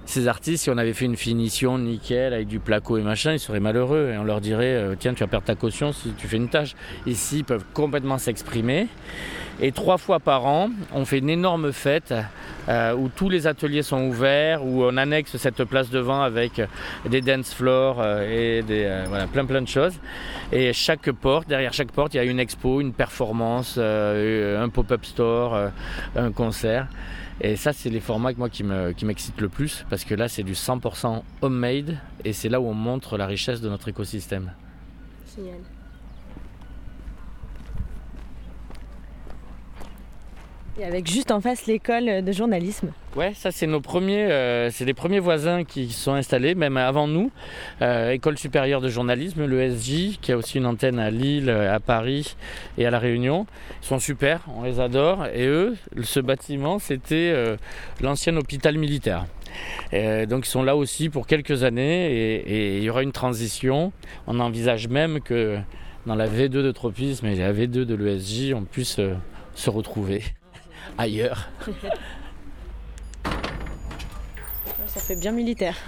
[0.08, 3.40] ces artistes, si on avait fait une finition nickel avec du placo et machin, ils
[3.40, 6.28] seraient malheureux et on leur dirait euh, tiens, tu vas perdre ta caution si tu
[6.28, 6.76] fais une tâche.
[7.06, 8.88] Ici, ils peuvent complètement s'exprimer.
[9.60, 12.14] Et trois fois par an, on fait une énorme fête
[12.70, 16.62] euh, où tous les ateliers sont ouverts, où on annexe cette place devant avec
[17.10, 19.04] des dance floors euh, et des,
[19.34, 19.96] plein plein de choses.
[20.54, 25.04] Et chaque porte, derrière chaque porte, il y a une expo, une performance, un pop-up
[25.04, 25.70] store,
[26.16, 26.88] un concert.
[27.40, 30.44] Et ça, c'est les formats moi, qui m'excitent qui le plus, parce que là, c'est
[30.44, 34.54] du 100% homemade, et c'est là où on montre la richesse de notre écosystème.
[35.36, 35.60] Génial.
[40.80, 42.92] Et avec juste en face l'école de journalisme.
[43.16, 47.08] Ouais, ça c'est nos premiers, euh, c'est les premiers voisins qui sont installés, même avant
[47.08, 47.32] nous.
[47.82, 52.36] Euh, école supérieure de journalisme, l'ESJ, qui a aussi une antenne à Lille, à Paris
[52.78, 53.48] et à La Réunion.
[53.82, 55.26] Ils sont super, on les adore.
[55.34, 57.58] Et eux, ce bâtiment, c'était euh,
[58.00, 59.26] l'ancien hôpital militaire.
[60.30, 62.12] donc ils sont là aussi pour quelques années
[62.46, 63.94] et, il y aura une transition.
[64.28, 65.58] On envisage même que
[66.06, 69.00] dans la V2 de Tropisme et la V2 de l'ESJ, on puisse
[69.56, 70.22] se retrouver
[70.98, 71.50] ailleurs.
[74.88, 75.76] Ça fait bien militaire.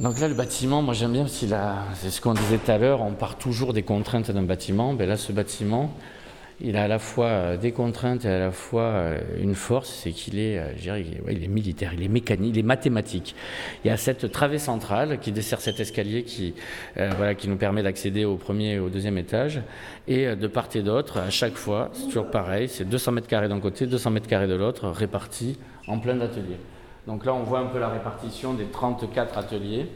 [0.00, 3.12] Donc là, le bâtiment, moi j'aime bien, c'est ce qu'on disait tout à l'heure, on
[3.12, 4.94] part toujours des contraintes d'un bâtiment.
[4.94, 5.92] Ben là, ce bâtiment,
[6.60, 9.90] il a à la fois euh, des contraintes et à la fois euh, une force,
[9.90, 10.98] c'est qu'il est, euh,
[11.30, 13.36] il est militaire, il est mécanique, il est mathématique.
[13.84, 16.54] Il y a cette travée centrale qui dessert cet escalier qui,
[16.96, 19.62] voilà, qui nous permet d'accéder au premier et au deuxième étage.
[20.06, 23.48] Et de part et d'autre, à chaque fois, c'est toujours pareil, c'est 200 mètres carrés
[23.48, 26.58] d'un côté, 200 mètres carrés de l'autre, répartis en plein d'ateliers.
[27.06, 29.86] Donc là, on voit un peu la répartition des 34 ateliers.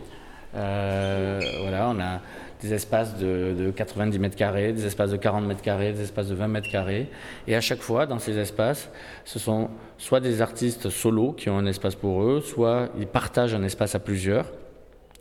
[0.53, 2.21] voilà, on a
[2.63, 6.35] des espaces de, 90 mètres carrés, des espaces de 40 mètres carrés, des espaces de
[6.35, 7.09] 20 mètres carrés.
[7.47, 8.91] Et à chaque fois, dans ces espaces,
[9.25, 13.55] ce sont soit des artistes solos qui ont un espace pour eux, soit ils partagent
[13.55, 14.53] un espace à plusieurs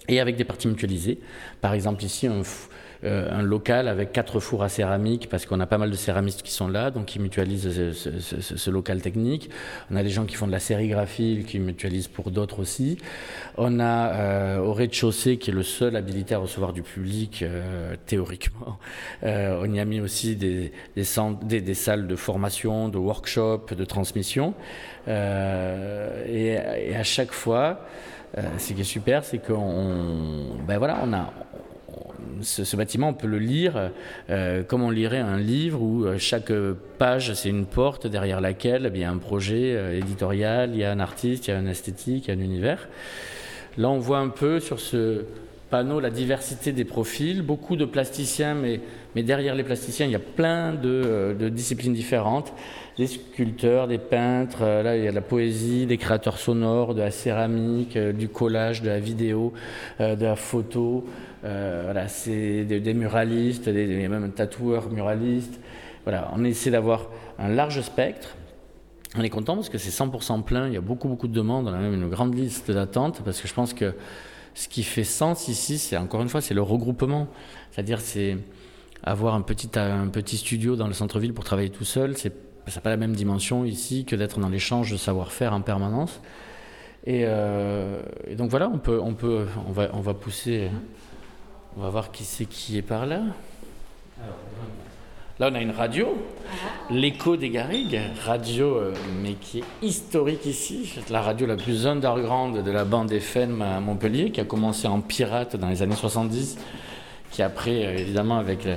[0.07, 1.19] et avec des parties mutualisées.
[1.61, 2.41] Par exemple, ici, un,
[3.03, 6.51] un local avec quatre fours à céramique parce qu'on a pas mal de céramistes qui
[6.51, 9.49] sont là, donc qui mutualisent ce, local technique.
[9.89, 12.97] On a des gens qui font de la sérigraphie, qui mutualisent pour d'autres aussi.
[13.57, 17.95] On a euh, au rez-de-chaussée, qui est le seul habilité à recevoir du public euh,
[18.05, 18.77] théoriquement,
[19.23, 24.53] on y a mis aussi des, des, salles de formation, de workshop, de transmission.
[25.07, 25.11] Et,
[26.29, 27.85] et, à chaque fois,
[28.57, 31.33] ce qui est super, c'est qu'on ben voilà, on a,
[32.41, 33.91] ce, bâtiment, on peut le lire
[34.29, 36.51] euh, comme on lirait un livre où euh, chaque
[36.97, 40.79] page, c'est une porte derrière laquelle eh il y a un projet euh, éditorial, il
[40.79, 42.87] y a un artiste, il y a un esthétique, il y a un univers.
[43.77, 45.23] Là, on voit un peu sur ce
[45.69, 48.81] panneau la diversité des profils, beaucoup de plasticiens, mais,
[49.15, 52.51] mais derrière les plasticiens, il y a plein de, de disciplines différentes,
[52.97, 56.99] des sculpteurs, des peintres, là il y a de la poésie, des créateurs sonores, de
[56.99, 59.53] la céramique, du collage, de la vidéo,
[59.99, 61.05] de la photo,
[61.41, 65.59] voilà, c'est des, des, muralistes, des, même tatoueurs muralistes.
[66.03, 67.07] Voilà, on essaie d'avoir
[67.39, 68.35] un large spectre.
[69.17, 71.67] On est content parce que c'est 100% plein, il y a beaucoup beaucoup de demandes,
[71.67, 73.93] on a même une grande liste d'attente parce que je pense que
[74.53, 77.27] ce qui fait sens ici, c'est encore une fois, c'est le regroupement.
[77.71, 78.37] C'est-à-dire, c'est
[79.03, 82.33] avoir un petit, un petit studio dans le centre-ville pour travailler tout seul, c'est
[82.67, 86.21] ça n'a pas la même dimension ici que d'être dans l'échange de savoir-faire en permanence.
[87.05, 90.69] Et, euh, et, donc voilà, on peut, on peut, on va, on va pousser,
[91.77, 93.21] on va voir qui c'est qui est par là.
[95.39, 96.15] Là, on a une radio,
[96.91, 98.93] l'écho des Garrigues, radio, euh,
[99.23, 100.93] mais qui est historique ici.
[101.09, 105.01] La radio la plus underground de la bande FM à Montpellier, qui a commencé en
[105.01, 106.59] pirate dans les années 70,
[107.31, 108.67] qui après, euh, évidemment, avec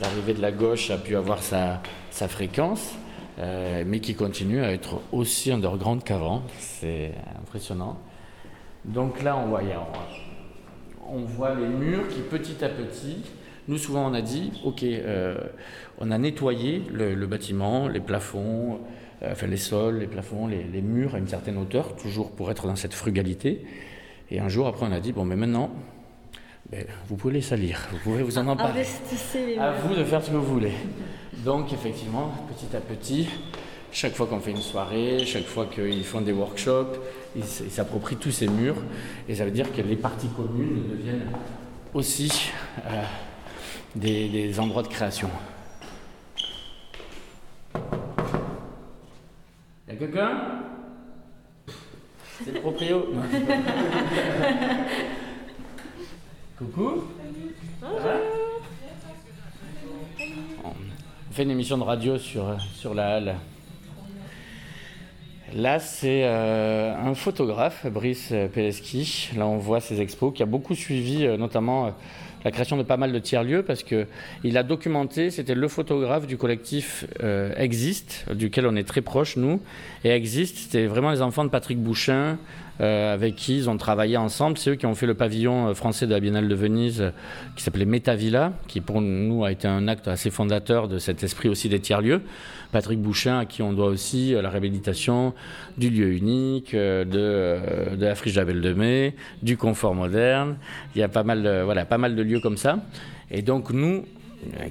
[0.00, 1.80] l'arrivée de la gauche, a pu avoir sa,
[2.10, 2.92] sa fréquence,
[3.38, 6.42] euh, mais qui continue à être aussi underground qu'avant.
[6.58, 7.96] C'est impressionnant.
[8.84, 10.23] Donc là, on voit, on
[11.24, 13.18] voit les murs qui, petit à petit,
[13.66, 15.36] nous, souvent, on a dit, OK, euh,
[15.98, 18.80] on a nettoyé le, le bâtiment, les plafonds,
[19.22, 22.50] euh, enfin les sols, les plafonds, les, les, murs à une certaine hauteur, toujours pour
[22.50, 23.64] être dans cette frugalité.
[24.30, 25.70] Et un jour, après, on a dit, bon, mais maintenant,
[26.70, 28.84] ben, vous pouvez les salir, vous pouvez vous en emparer.
[29.58, 30.72] À vous de faire ce que vous voulez.
[31.44, 33.28] Donc, effectivement, petit à petit,
[33.94, 36.98] chaque fois qu'on fait une soirée, chaque fois qu'ils font des workshops,
[37.36, 38.74] ils s'approprient tous ces murs.
[39.28, 41.30] Et ça veut dire que les parties communes deviennent
[41.94, 42.50] aussi
[42.86, 43.04] euh,
[43.94, 45.30] des, endroits de création.
[49.88, 50.40] Y a quelqu'un?
[52.44, 53.06] C'est le proprio?
[56.58, 57.04] Coucou?
[60.64, 60.72] On
[61.30, 63.36] fait une émission de radio sur, sur la halle.
[65.54, 69.30] Là, c'est euh, un photographe, Brice Peleski.
[69.36, 71.90] Là, on voit ses expos, qui a beaucoup suivi, euh, notamment, euh,
[72.44, 74.06] la création de pas mal de tiers-lieux, parce que
[74.42, 79.36] il a documenté, c'était le photographe du collectif euh, Existe, duquel on est très proche,
[79.36, 79.60] nous.
[80.02, 82.36] Et Existe, c'était vraiment les enfants de Patrick Bouchin,
[82.80, 84.58] euh, avec qui ils ont travaillé ensemble.
[84.58, 87.10] C'est eux qui ont fait le pavillon euh, français de la Biennale de Venise, euh,
[87.54, 91.48] qui s'appelait Metavilla, qui pour nous a été un acte assez fondateur de cet esprit
[91.48, 92.22] aussi des tiers-lieux.
[92.72, 95.32] Patrick Bouchin, à qui on doit aussi la réhabilitation
[95.78, 100.56] du lieu unique, de, de la friche d'Abel de Mai, du confort moderne.
[100.96, 102.80] Il y a pas mal de, voilà, pas mal de lieux comme ça.
[103.30, 104.04] Et donc nous,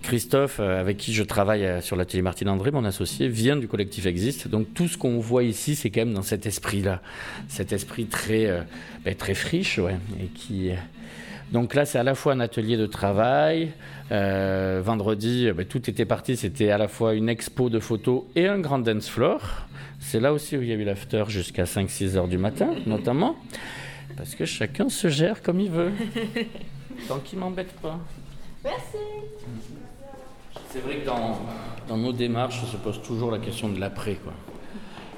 [0.02, 4.48] Christophe, avec qui je travaille sur l'atelier Martine André, mon associé, vient du collectif Existe.
[4.48, 7.02] Donc tout ce qu'on voit ici, c'est quand même dans cet esprit-là,
[7.48, 8.62] cet esprit très, euh,
[9.04, 10.72] ben, très friche, ouais, et qui.
[11.52, 13.72] Donc là, c'est à la fois un atelier de travail.
[14.12, 16.36] Euh, vendredi, ben, tout était parti.
[16.36, 19.42] C'était à la fois une expo de photos et un grand dance floor.
[20.00, 23.36] C'est là aussi où il y a eu l'after jusqu'à 5-6 heures du matin, notamment.
[24.18, 25.92] Parce que chacun se gère comme il veut.
[27.08, 28.00] Tant qu'il m'embête pas.
[28.64, 28.98] Merci.
[30.70, 31.38] C'est vrai que dans,
[31.88, 34.18] dans, nos démarches, se pose toujours la question de l'après.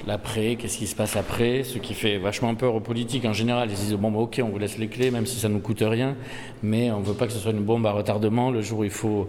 [0.07, 1.63] L'après, qu'est-ce qui se passe après?
[1.63, 3.69] Ce qui fait vachement peur aux politiques en général.
[3.69, 5.59] Ils disent bon, bah, ok, on vous laisse les clés, même si ça ne nous
[5.59, 6.15] coûte rien,
[6.63, 8.83] mais on ne veut pas que ce soit une bombe à retardement le jour où
[8.83, 9.27] il faut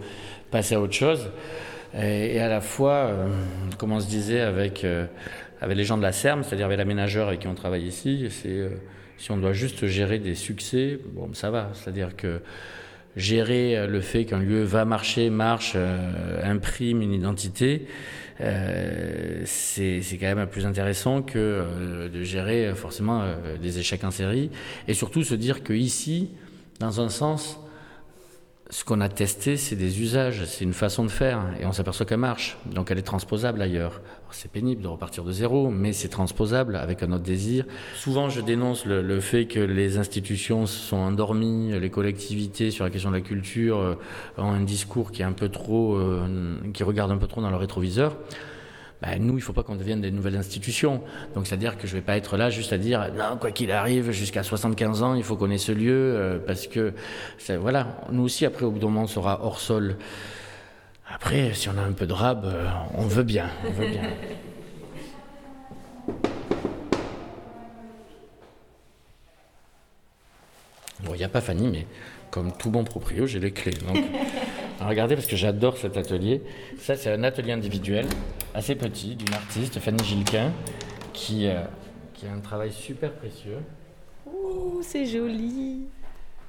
[0.49, 1.29] passer à autre chose.
[1.95, 3.27] Et, et à la fois, euh,
[3.77, 5.05] comme on se disait avec, euh,
[5.61, 8.49] avec les gens de la CERM, c'est-à-dire avec l'aménageur avec qui on travaille ici, c'est
[8.49, 8.69] euh,
[9.17, 11.69] si on doit juste gérer des succès, bon, ça va.
[11.73, 12.41] C'est-à-dire que
[13.17, 17.87] gérer le fait qu'un lieu va marcher, marche, euh, imprime une identité,
[18.39, 24.11] euh, c'est quand même plus intéressant que euh, de gérer forcément euh, des échecs en
[24.11, 24.51] série.
[24.87, 26.29] Et surtout se dire que ici,
[26.79, 27.59] dans un sens,
[28.69, 32.05] ce qu'on a testé, c'est des usages, c'est une façon de faire, et on s'aperçoit
[32.05, 32.57] qu'elle marche.
[32.65, 34.01] Donc elle est transposable ailleurs.
[34.31, 37.65] C'est pénible de repartir de zéro, mais c'est transposable avec un autre désir.
[37.95, 42.91] Souvent, je dénonce le, le, fait que les institutions sont endormies, les collectivités sur la
[42.91, 43.95] question de la culture euh,
[44.37, 47.49] ont un discours qui est un peu trop, euh, qui regarde un peu trop dans
[47.49, 48.17] le rétroviseur.
[49.01, 51.03] Ben, nous, il ne faut pas qu'on devienne des nouvelles institutions.
[51.35, 53.71] Donc, c'est-à-dire que je ne vais pas être là juste à dire, non, quoi qu'il
[53.71, 56.93] arrive, jusqu'à 75 ans, il faut qu'on ait ce lieu, euh, parce que,
[57.59, 59.97] voilà, nous aussi, après, au bout d'un moment, on sera hors sol.
[61.09, 64.01] Après, si on a un peu de rab, euh, on veut bien, on veut bien.
[71.03, 71.85] Bon, il n'y a pas Fanny, mais
[72.31, 73.71] comme tout bon proprio, j'ai les clés.
[73.71, 73.97] Donc,
[74.85, 76.41] regardez, parce que j'adore cet atelier.
[76.77, 78.05] Ça, c'est un atelier individuel,
[78.53, 80.51] assez petit, d'une artiste, Fanny Gilquin,
[81.13, 81.61] qui, euh,
[82.13, 83.57] qui a un travail super précieux.
[84.25, 85.87] Ouh, c'est joli.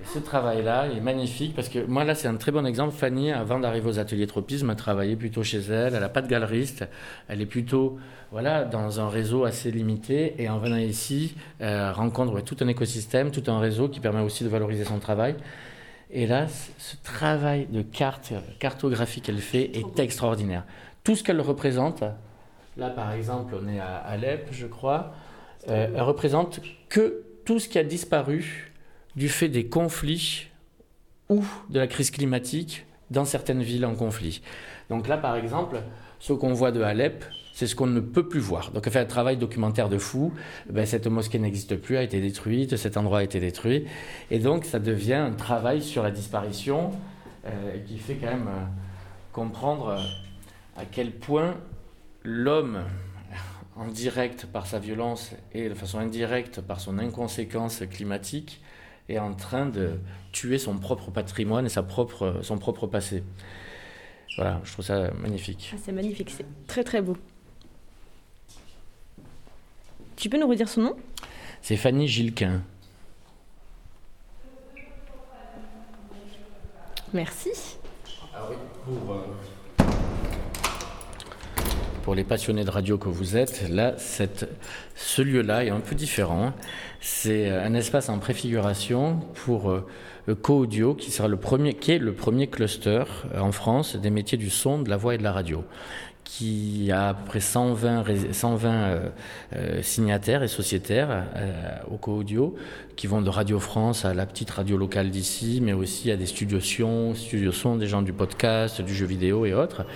[0.00, 2.94] Et ce travail-là est magnifique parce que moi, là, c'est un très bon exemple.
[2.94, 5.94] Fanny, avant d'arriver aux ateliers tropisme, a travaillé plutôt chez elle.
[5.94, 6.88] Elle n'a pas de galeriste.
[7.26, 7.98] Elle est plutôt
[8.30, 10.34] voilà, dans un réseau assez limité.
[10.38, 14.44] Et en venant ici, elle rencontre tout un écosystème, tout un réseau qui permet aussi
[14.44, 15.34] de valoriser son travail.
[16.14, 16.46] Là,
[16.78, 20.64] ce travail de carte, cartographie qu'elle fait est extraordinaire.
[21.04, 22.02] Tout ce qu'elle représente,
[22.76, 25.12] là par exemple, on est à Alep, je crois,
[25.68, 28.72] euh, elle représente que tout ce qui a disparu
[29.16, 30.48] du fait des conflits
[31.28, 34.42] ou de la crise climatique dans certaines villes en conflit.
[34.88, 35.80] Donc là, par exemple,
[36.20, 37.24] ce qu'on voit de Alep,
[37.58, 38.70] c'est ce qu'on ne peut plus voir.
[38.70, 40.32] Donc elle fait un travail documentaire de fou.
[40.70, 43.84] Ben, cette mosquée n'existe plus, a été détruite, cet endroit a été détruit.
[44.30, 46.92] Et donc ça devient un travail sur la disparition
[47.46, 48.64] euh, qui fait quand même euh,
[49.32, 51.56] comprendre euh, à quel point
[52.22, 52.84] l'homme,
[53.74, 58.62] en direct par sa violence et de façon indirecte par son inconséquence climatique,
[59.08, 59.98] est en train de
[60.30, 63.24] tuer son propre patrimoine et sa propre, son propre passé.
[64.36, 65.72] Voilà, je trouve ça magnifique.
[65.74, 67.16] Ah, c'est magnifique, c'est très très beau.
[70.18, 70.96] Tu peux nous redire son nom?
[71.62, 72.62] C'est Fanny Gilquin.
[77.14, 77.50] Merci.
[78.34, 79.14] Ah euh,
[82.02, 84.48] pour, les passionnés de radio que vous êtes, là, cette,
[84.96, 86.52] ce lieu-là est un peu différent.
[87.00, 89.86] C'est un espace en préfiguration pour euh,
[90.42, 93.04] Co-Audio, qui sera le premier, qui est le premier cluster
[93.34, 95.64] euh, en France des métiers du son, de la voix et de la radio
[96.28, 99.08] qui a à peu près 120, 120 euh,
[99.56, 101.52] euh, signataires et sociétaires euh,
[101.90, 102.54] au co-audio,
[102.96, 106.26] qui vont de Radio France à la petite radio locale d'ici, mais aussi à des
[106.26, 109.86] studios son, studios son, des gens du podcast, du jeu vidéo et autres.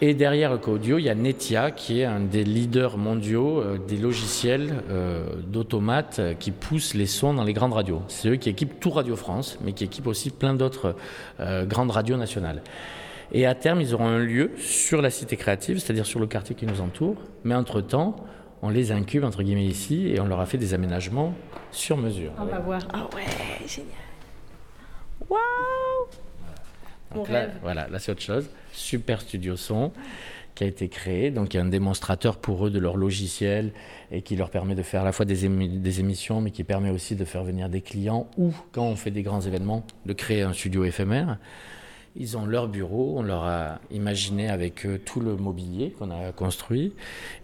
[0.00, 4.82] Et derrière co-audio, il y a Netia, qui est un des leaders mondiaux des logiciels
[5.46, 8.02] d'automates qui poussent les sons dans les grandes radios.
[8.08, 10.96] C'est eux qui équipent tout Radio France, mais qui équipent aussi plein d'autres
[11.38, 12.62] grandes radios nationales.
[13.32, 16.54] Et à terme, ils auront un lieu sur la cité créative, c'est-à-dire sur le quartier
[16.54, 17.16] qui nous entoure.
[17.44, 18.16] Mais entre-temps,
[18.60, 21.34] on les incube, entre guillemets, ici, et on leur a fait des aménagements
[21.70, 22.32] sur mesure.
[22.38, 22.82] On va voir.
[22.92, 23.24] Ah ouais,
[23.66, 23.90] génial.
[25.28, 25.40] Waouh
[27.14, 28.50] Donc là, voilà, là c'est autre chose.
[28.72, 29.92] Super studio son
[30.54, 31.30] qui a été créé.
[31.30, 33.72] Donc il y a un démonstrateur pour eux de leur logiciel
[34.10, 36.90] et qui leur permet de faire à la fois des, des, émissions, mais qui permet
[36.90, 40.42] aussi de faire venir des clients ou, quand on fait des grands événements, de créer
[40.42, 41.38] un studio éphémère.
[42.14, 46.30] Ils ont leur bureau, on leur a imaginé avec eux tout le mobilier qu'on a
[46.32, 46.92] construit.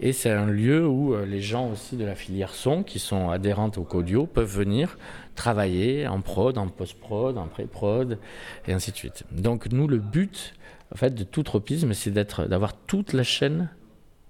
[0.00, 3.30] Et c'est un lieu où euh, les gens aussi de la filière son, qui sont
[3.30, 4.98] adhérentes au Codio, peuvent venir
[5.34, 8.18] travailler en prod, en post-prod, en pré-prod,
[8.66, 9.24] et ainsi de suite.
[9.32, 10.54] Donc nous, le but
[10.92, 13.68] en fait, de tout tropisme, c'est d'avoir toute la chaîne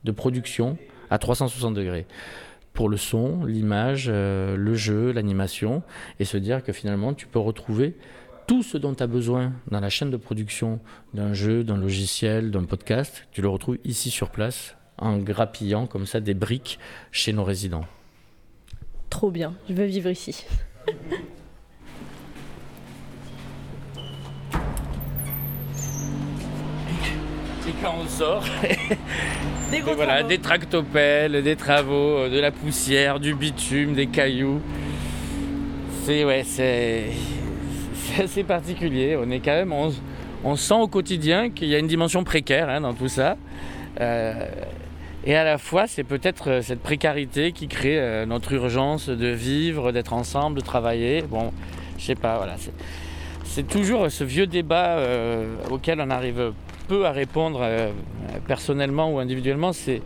[0.04, 0.76] de production
[1.10, 2.06] à 360 degrés
[2.72, 5.82] pour le son, l'image, euh, le jeu, l'animation,
[6.20, 7.96] et se dire que finalement tu peux retrouver
[8.48, 10.80] tout ce dont tu as besoin dans la chaîne de production
[11.12, 16.06] d'un jeu, d'un logiciel, d'un podcast, tu le retrouves ici sur place en grappillant comme
[16.06, 16.78] ça des briques
[17.12, 17.84] chez nos résidents.
[19.10, 20.46] Trop bien, je veux vivre ici.
[27.68, 28.44] Et quand on sort,
[29.70, 34.62] des, voilà, des tractopelles, des travaux, de la poussière, du bitume, des cailloux.
[36.04, 37.10] C'est ouais, c'est
[38.08, 39.16] c'est assez particulier.
[39.16, 42.80] On est quand même, on, sent au quotidien qu'il y a une dimension précaire hein,
[42.80, 43.36] dans tout ça.
[44.00, 44.48] Euh,
[45.24, 49.26] et à la fois, c'est peut-être euh, cette précarité qui crée euh, notre urgence de
[49.26, 51.22] vivre, d'être ensemble, de travailler.
[51.22, 51.52] Bon,
[51.98, 52.56] je sais pas, voilà.
[53.44, 54.98] C'est toujours ce vieux débat
[55.70, 56.52] auquel on arrive
[56.86, 57.66] peu à répondre
[58.46, 59.72] personnellement ou individuellement.
[59.72, 60.02] C'est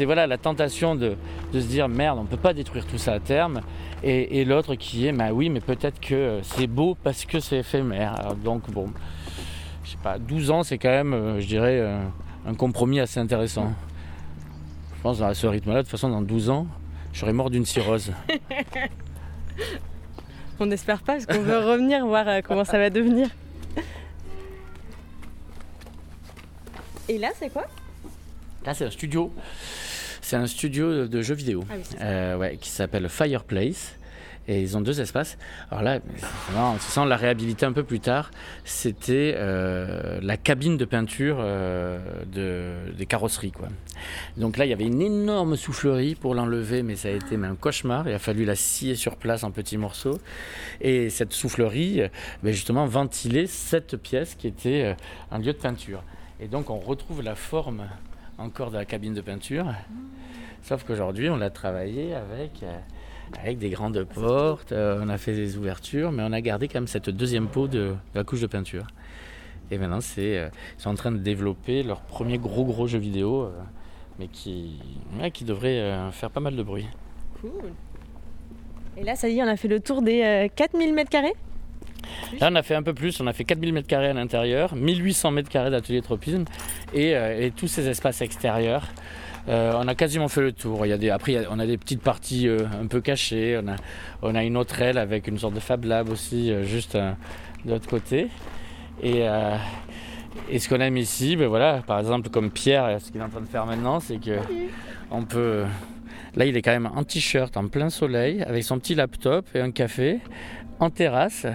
[0.00, 1.16] voilà la tentation de,
[1.52, 3.60] de, se dire merde, on ne peut pas détruire tout ça à terme.
[4.04, 8.34] Et, l'autre qui est, bah oui, mais peut-être que c'est beau parce que c'est éphémère.
[8.42, 8.90] donc bon,
[9.84, 12.00] je sais pas, 12 ans, c'est quand même, euh, je dirais, euh,
[12.46, 13.72] un compromis assez intéressant.
[14.96, 16.66] Je pense à ce rythme-là, de toute façon, dans 12 ans,
[17.12, 18.12] je serais mort d'une cirrhose.
[20.60, 23.28] On n'espère pas, parce qu'on veut revenir voir euh, comment ça va devenir.
[27.08, 27.66] Et là, c'est quoi?
[28.64, 29.32] Là, c'est un studio
[30.32, 33.98] c'est un studio de jeux vidéo ah euh, qui s'appelle Fireplace.
[34.48, 35.36] Et ils ont deux espaces.
[35.70, 36.00] Alors là,
[36.56, 38.30] on se sent la réhabiliter un peu plus tard.
[38.64, 41.98] C'était euh, la cabine de peinture euh,
[42.32, 43.52] de, des carrosseries.
[43.52, 43.68] Quoi.
[44.38, 47.54] Donc là, il y avait une énorme soufflerie pour l'enlever, mais ça a été un
[47.54, 48.08] cauchemar.
[48.08, 50.18] Il a fallu la scier sur place en petits morceaux.
[50.80, 52.04] Et cette soufflerie,
[52.42, 54.96] ben justement, ventilait cette pièce qui était
[55.30, 56.02] un lieu de peinture.
[56.40, 57.82] Et donc, on retrouve la forme
[58.38, 59.66] encore de la cabine de peinture.
[60.62, 62.78] Sauf qu'aujourd'hui, on l'a travaillé avec euh,
[63.40, 66.86] avec des grandes portes, on a fait des ouvertures, mais on a gardé quand même
[66.86, 68.86] cette deuxième peau de, la couche de peinture.
[69.70, 73.50] Et maintenant, c'est, ils sont en train de développer leur premier gros gros jeu vidéo,
[74.18, 74.80] mais qui,
[75.32, 76.86] qui devrait faire pas mal de bruit.
[77.40, 77.72] Cool.
[78.98, 81.34] Et là, ça y est, on a fait le tour des 4000 mètres carrés?
[82.40, 85.32] Là, on a fait un peu plus, on a fait 4000 m2 à l'intérieur, 1800
[85.32, 86.44] m2 d'atelier tropisme
[86.94, 88.88] et, euh, et, tous ces espaces extérieurs.
[89.48, 90.86] Euh, on a quasiment fait le tour.
[90.86, 93.60] Il y a des, après, on a des petites parties euh, un peu cachées.
[93.62, 93.76] On a,
[94.22, 97.88] on a, une autre aile avec une sorte de Fab Lab aussi, juste de l'autre
[97.88, 98.28] côté.
[99.02, 99.24] Et,
[100.48, 103.28] et ce qu'on aime ici, ben voilà, par exemple, comme Pierre, ce qu'il est en
[103.28, 104.38] train de faire maintenant, c'est que
[105.10, 105.64] on peut.
[106.36, 109.60] Là, il est quand même en t-shirt, en plein soleil, avec son petit laptop et
[109.60, 110.20] un café,
[110.78, 111.46] en terrasse.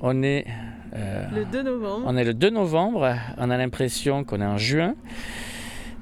[0.00, 0.46] On est
[0.94, 2.04] euh, le 2 novembre.
[2.06, 3.14] On est le 2 novembre.
[3.38, 4.94] On a l'impression qu'on est en juin.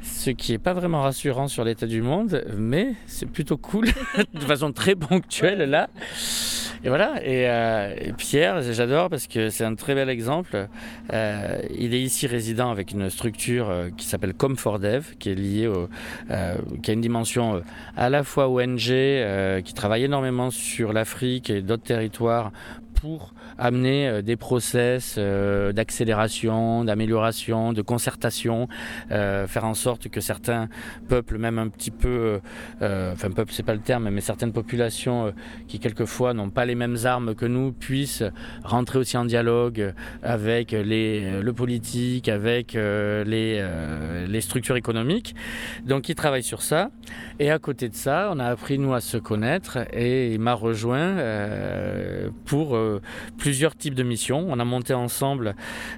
[0.03, 3.87] Ce qui n'est pas vraiment rassurant sur l'état du monde, mais c'est plutôt cool,
[4.35, 5.89] de façon très ponctuelle là.
[6.85, 10.69] Et voilà, et, euh, Pierre, j'adore parce que c'est un très bel exemple.
[11.13, 15.89] Euh, il est ici résident avec une structure qui s'appelle Comfortdev, qui est liée au,
[16.83, 17.63] qui a une dimension
[17.97, 18.93] à la fois ONG,
[19.65, 22.53] qui travaille énormément sur l'Afrique et d'autres territoires
[23.01, 28.69] pour amener euh, des process euh, d'accélération, d'amélioration, de concertation,
[29.11, 30.69] euh, faire en sorte que certains
[31.09, 32.41] peuples, même un petit peu,
[32.81, 35.33] enfin peuple c'est pas le terme, mais certaines populations
[35.69, 38.25] qui quelquefois n'ont pas les mêmes armes que nous puissent
[38.65, 43.67] rentrer aussi en dialogue avec les, le politique, avec les,
[44.27, 45.35] les structures économiques.
[45.87, 46.91] Donc ils travaillent sur ça.
[47.39, 50.55] Et à côté de ça, on a appris nous à se connaître et il m'a
[50.55, 51.17] rejoint
[52.45, 52.77] pour
[53.37, 54.47] plusieurs types de missions.
[54.49, 55.55] On a monté ensemble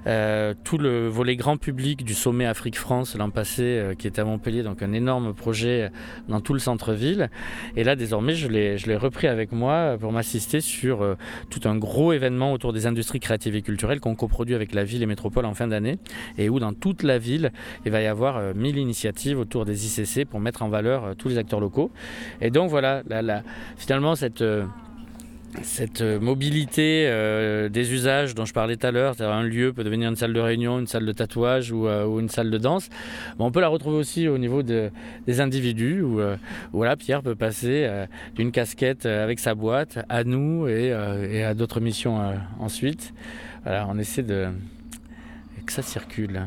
[0.07, 4.25] euh, tout le volet grand public du sommet Afrique-France l'an passé euh, qui était à
[4.25, 5.91] Montpellier, donc un énorme projet
[6.27, 7.29] dans tout le centre-ville.
[7.75, 11.15] Et là, désormais, je l'ai repris avec moi pour m'assister sur euh,
[11.49, 15.03] tout un gros événement autour des industries créatives et culturelles qu'on coproduit avec la ville
[15.03, 15.97] et métropole en fin d'année
[16.37, 17.51] et où dans toute la ville,
[17.85, 21.37] il va y avoir 1000 initiatives autour des ICC pour mettre en valeur tous les
[21.37, 21.91] acteurs locaux.
[22.41, 23.03] Et donc voilà,
[23.77, 24.43] finalement, cette
[25.63, 29.73] cette euh, mobilité euh, des usages dont je parlais tout à l'heure, c'est-à-dire un lieu
[29.73, 32.57] peut devenir une salle de réunion, une salle de tatouage ou, euh, une salle de
[32.57, 32.89] danse,
[33.39, 34.91] on peut la retrouver aussi au niveau des
[35.39, 36.21] individus où,
[36.71, 37.89] voilà, Pierre peut passer
[38.35, 42.19] d'une casquette avec sa boîte à nous et, à d'autres missions
[42.59, 43.13] ensuite.
[43.63, 44.49] Voilà, on essaie de
[45.65, 46.41] que ça circule.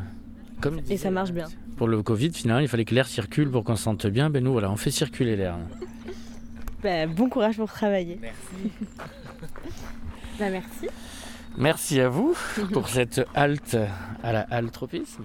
[0.61, 1.47] Comme et ça marche bien.
[1.77, 4.29] Pour le Covid, finalement, il fallait que l'air circule pour qu'on se sente bien.
[4.29, 5.57] Ben nous, voilà, on fait circuler l'air.
[6.85, 8.19] Bah, bon courage pour travailler.
[8.21, 8.71] Merci.
[10.39, 10.87] bah, merci.
[11.57, 12.37] Merci à vous
[12.73, 13.75] pour cette halte
[14.21, 15.23] à la halte tropisme.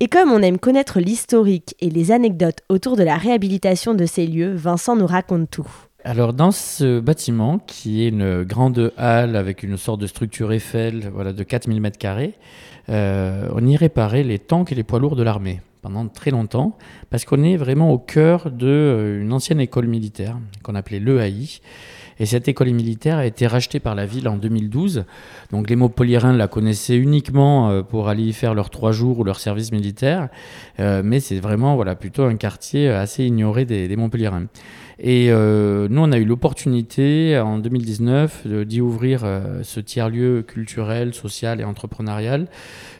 [0.00, 4.26] Et comme on aime connaître l'historique et les anecdotes autour de la réhabilitation de ces
[4.26, 5.70] lieux, Vincent nous raconte tout.
[6.02, 11.08] Alors dans ce bâtiment, qui est une grande halle avec une sorte de structure Eiffel
[11.14, 12.32] voilà, de 4000 m2,
[12.88, 16.78] euh, on y réparait les tanks et les poids lourds de l'armée pendant très longtemps,
[17.10, 21.60] parce qu'on est vraiment au cœur d'une euh, ancienne école militaire qu'on appelait l'EAI.
[22.18, 25.04] Et cette école militaire a été rachetée par la ville en 2012.
[25.52, 29.24] Donc les Montpelliérains la connaissaient uniquement euh, pour aller y faire leurs trois jours ou
[29.24, 30.30] leur service militaire.
[30.80, 34.46] Euh, mais c'est vraiment voilà, plutôt un quartier assez ignoré des, des Montpelliérains.
[34.98, 39.26] Et nous, on a eu l'opportunité en 2019 d'y ouvrir
[39.64, 42.46] ce tiers-lieu culturel, social et entrepreneurial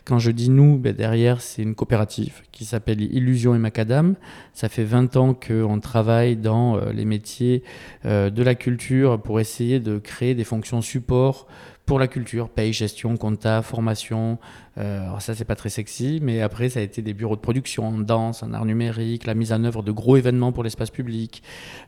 [0.05, 4.17] quand je dis nous, ben derrière, c'est une coopérative qui s'appelle Illusion et Macadam.
[4.53, 7.63] Ça fait 20 ans qu'on travaille dans euh, les métiers
[8.05, 11.47] euh, de la culture pour essayer de créer des fonctions support
[11.87, 14.39] pour la culture, paye, gestion, compta, formation.
[14.79, 17.43] Euh, alors ça, c'est pas très sexy, mais après, ça a été des bureaux de
[17.43, 20.91] production en danse, en art numérique, la mise en œuvre de gros événements pour l'espace
[20.91, 21.43] public,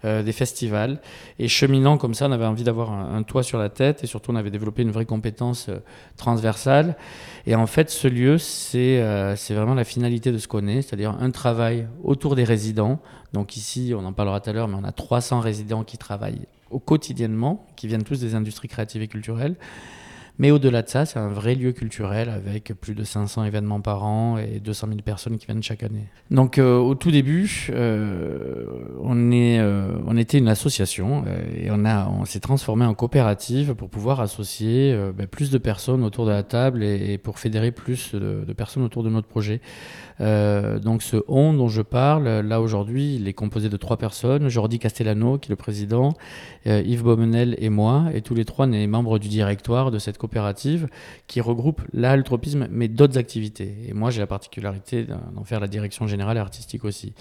[0.04, 1.00] euh, des festivals.
[1.38, 4.32] Et cheminant comme ça, on avait envie d'avoir un, toit sur la tête et surtout,
[4.32, 5.78] on avait développé une vraie compétence euh,
[6.18, 6.96] transversale.
[7.46, 9.02] Et en fait, ce lieu, c'est
[9.36, 13.00] c'est vraiment la finalité de ce qu'on est, c'est-à-dire un travail autour des résidents.
[13.32, 16.46] Donc ici, on en parlera tout à l'heure, mais on a 300 résidents qui travaillent
[16.70, 19.56] au quotidiennement, qui viennent tous des industries créatives et culturelles.
[20.38, 24.04] Mais au-delà de ça, c'est un vrai lieu culturel avec plus de 500 événements par
[24.04, 26.08] an et 200 000 personnes qui viennent chaque année.
[26.30, 28.66] Donc euh, au tout début, euh,
[29.02, 31.24] on, est, euh, on était une association
[31.56, 36.26] et on, on s'est transformé en coopérative pour pouvoir associer ben, plus de personnes autour
[36.26, 39.60] de la table et, pour fédérer plus de, de, personnes autour de notre projet.
[40.20, 44.48] donc ce on dont je parle, là aujourd'hui, il est composé de trois personnes.
[44.48, 46.12] Jordi Castellano, qui est le président,
[46.66, 48.06] Yves Beaumenel et moi.
[48.14, 50.25] Et tous les trois, on est membres du directoire de cette coopérative
[51.26, 53.74] qui regroupe l'altropisme, mais d'autres activités.
[53.88, 57.14] Et moi, j'ai la particularité d'en faire la direction générale et artistique aussi.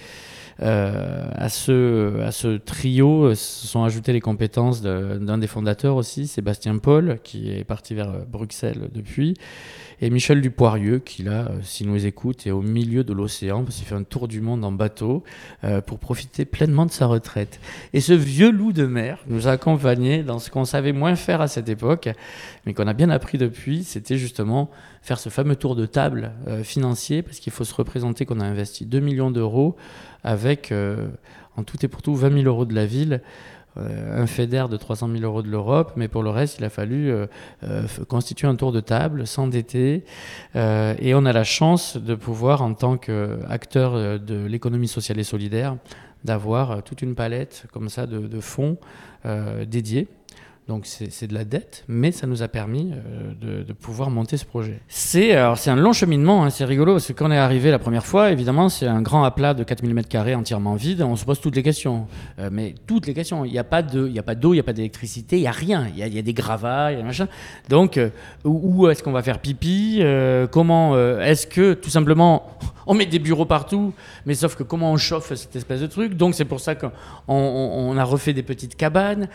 [0.62, 5.98] Euh, à, ce, à ce trio euh, se sont ajoutées les compétences d'un des fondateurs
[5.98, 9.34] aussi, Sébastien Paul, qui est parti vers euh, Bruxelles depuis,
[10.02, 13.86] et Michel Dupoirieux, qui là, s'il nous écoute, est au milieu de l'océan, parce qu'il
[13.86, 15.24] fait un tour du monde en bateau,
[15.86, 17.60] pour profiter pleinement de sa retraite.
[17.94, 21.42] Et ce vieux loup de mer nous a accompagnés dans ce qu'on savait moins faire
[21.42, 22.10] à cette époque,
[22.66, 24.70] mais qu'on a bien appris depuis, c'était justement
[25.02, 26.32] faire ce fameux tour de table
[26.64, 29.76] financier, parce qu'il faut se représenter qu'on a investi 2 millions d'euros
[30.26, 31.08] avec, euh,
[31.56, 33.20] en tout et pour tout, 20 000 euros de la ville, euh,
[33.78, 37.12] un FEDER de 300 000 euros de l'Europe, mais pour le reste, il a fallu
[37.12, 37.28] euh,
[38.08, 40.04] constituer un tour de table, s'endetter,
[40.56, 45.78] et on a la chance de pouvoir, en tant qu'acteur de l'économie sociale et solidaire,
[46.24, 48.78] d'avoir toute une palette comme ça de fonds
[49.68, 50.08] dédiés
[50.68, 54.46] donc c'est de la dette, mais ça nous a permis euh, de, pouvoir monter ce
[54.46, 54.80] projet.
[54.88, 58.06] C'est un long cheminement, hein, c'est rigolo, parce que quand on est arrivé la première
[58.06, 61.56] fois, évidemment, c'est un grand aplat de 4000 m2 entièrement vide, on se pose toutes
[61.56, 62.08] les questions.
[62.40, 65.38] Euh, mais toutes les questions, il n'y a pas d'eau, il n'y a pas d'électricité,
[65.38, 67.28] il n'y a rien, il y, a, des gravats, il y a machin.
[67.70, 68.10] Donc, euh,
[68.44, 70.02] où, est-ce qu'on va faire pipi
[70.50, 72.58] Comment est-ce que, tout simplement,
[72.88, 73.94] on met des bureaux partout,
[74.26, 76.92] mais sauf que comment on chauffe cette espèce de truc Donc c'est pour ça qu'on
[77.28, 79.28] on, a refait des petites cabanes.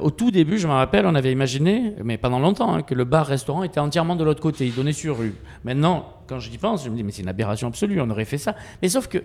[0.00, 3.04] au tout début, je me rappelle, on avait imaginé, mais pendant longtemps, hein, que le
[3.04, 5.34] bar-restaurant était entièrement de l'autre côté, il donnait sur rue.
[5.64, 8.38] Maintenant, quand j'y pense, je me dis, mais c'est une aberration absolue, on aurait fait
[8.38, 8.54] ça.
[8.80, 9.18] Mais sauf que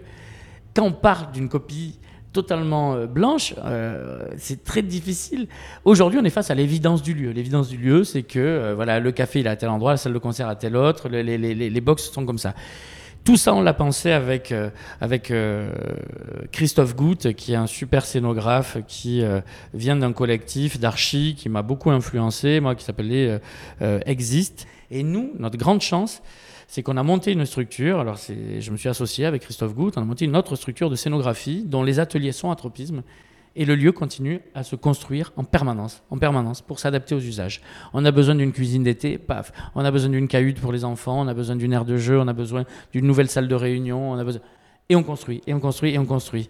[0.76, 2.00] quand on part d'une copie
[2.34, 5.48] totalement euh, blanche, euh, c'est très difficile.
[5.86, 7.32] Aujourd'hui, on est face à l'évidence du lieu.
[7.32, 9.98] L'évidence du lieu, c'est que euh, voilà, le café il est à tel endroit, la
[9.98, 12.54] salle de concert à tel autre, les, les, les, les box sont comme ça.
[13.28, 14.70] Tout ça, on l'a pensé avec, euh,
[15.02, 15.70] avec euh,
[16.54, 19.42] Christophe Goutte, qui est un super scénographe, qui euh,
[19.74, 23.42] vient d'un collectif d'archi, qui m'a beaucoup influencé, moi, qui s'appelait
[24.06, 24.66] Exist.
[24.92, 26.22] Et nous, notre grande chance,
[26.70, 28.00] c'est qu'on a monté une structure.
[28.00, 30.96] Alors, je me suis associé avec Christophe Goutte, on a monté une autre structure de
[30.96, 33.04] scénographie dont les ateliers sont à tropisme
[33.58, 37.62] et le lieu continue à se construire en permanence, en permanence, pour s'adapter aux usages.
[37.92, 39.52] On a besoin d'une cuisine d'été, paf.
[39.74, 42.20] On a besoin d'une cahute pour les enfants, on a besoin d'une aire de jeu,
[42.20, 44.42] on a besoin d'une nouvelle salle de réunion, on a besoin...
[44.90, 46.50] Et on construit, et on construit, et on construit.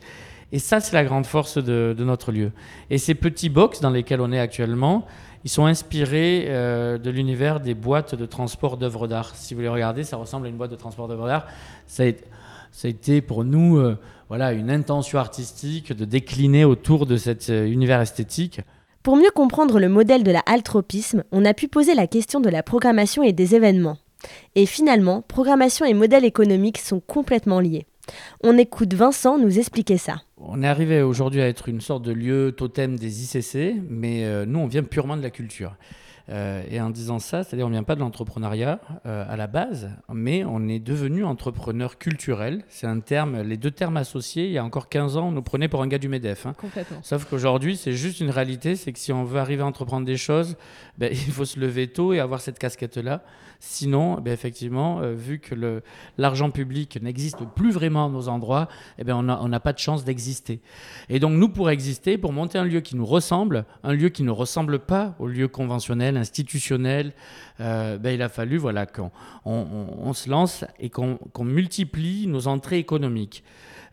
[0.52, 2.52] Et ça, c'est la grande force de, notre lieu.
[2.90, 5.08] Et ces petits box dans lesquels on est actuellement,
[5.46, 9.34] ils sont inspirés euh, de l'univers des boîtes de transport d'œuvres d'art.
[9.34, 11.48] Si vous les regardez, ça ressemble à une boîte de transport d'œuvres d'art.
[11.88, 13.78] Ça, a été pour nous...
[13.78, 13.98] Euh,
[14.30, 18.62] voilà, une intention artistique de décliner autour de cet euh, univers esthétique.
[19.02, 22.50] Pour mieux comprendre le modèle de la altropisme, on a pu poser la question de
[22.50, 23.98] la programmation et des événements.
[24.56, 27.86] Et finalement, programmation et modèle économique sont complètement liés.
[28.44, 30.22] On écoute Vincent nous expliquer ça.
[30.38, 34.46] On est arrivé aujourd'hui à être une sorte de lieu totem des ICC, mais euh,
[34.46, 35.76] nous, on vient purement de la culture.
[36.30, 39.48] Euh, et en disant ça, c'est-à-dire on ne vient pas de l'entrepreneuriat euh, à la
[39.48, 42.64] base, mais on est devenu entrepreneur culturel.
[42.68, 45.42] C'est un terme, les deux termes associés, il y a encore 15 ans, on nous
[45.42, 46.46] prenait pour un gars du MEDEF.
[46.46, 46.54] Hein.
[46.58, 47.00] Complètement.
[47.02, 50.18] Sauf qu'aujourd'hui, c'est juste une réalité, c'est que si on veut arriver à entreprendre des
[50.18, 50.58] choses,
[50.98, 53.24] ben, il faut se lever tôt et avoir cette casquette-là.
[53.60, 55.82] Sinon, ben, effectivement, euh, vu que
[56.18, 58.68] l'argent public n'existe plus vraiment à nos endroits,
[59.00, 60.62] eh ben, on n'a pas de chance d'exister.
[61.10, 64.24] Et donc nous, pour exister, pour monter un lieu qui nous ressemble, un lieu qui
[64.24, 67.14] ne ressemble pas au lieu conventionnel, institutionnel,
[67.60, 69.12] euh, ben, il a fallu voilà, qu'on
[69.46, 73.44] on, se lance et qu'on multiplie nos entrées économiques.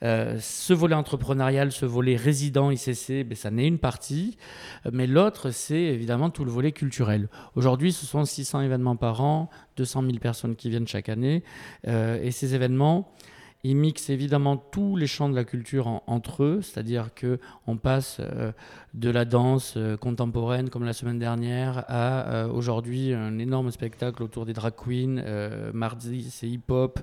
[0.04, 4.36] Euh, ce volet entrepreneurial, ce volet résident ICC, ben, ça n'est une partie,
[4.92, 7.28] mais l'autre, c'est évidemment tout le volet culturel.
[7.54, 11.42] Aujourd'hui, ce sont 600 événements par an, 200 000 personnes qui viennent chaque année,
[11.88, 13.12] euh, et ces événements,
[13.64, 18.18] ils mixent évidemment tous les champs de la culture entre eux, c'est-à-dire que on passe
[18.20, 18.52] euh,
[18.92, 24.22] de la danse euh, contemporaine comme la semaine dernière à euh, aujourd'hui un énorme spectacle
[24.22, 25.22] autour des drag queens.
[25.72, 27.00] mardi, c'est hip-hop.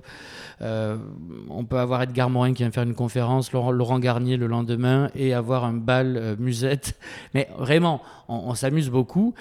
[0.60, 5.34] on peut avoir Edgar Morin qui vient faire une conférence, Laurent, Garnier le lendemain et
[5.34, 6.96] avoir un bal musette.
[7.34, 9.34] Mais vraiment, on, on s'amuse beaucoup.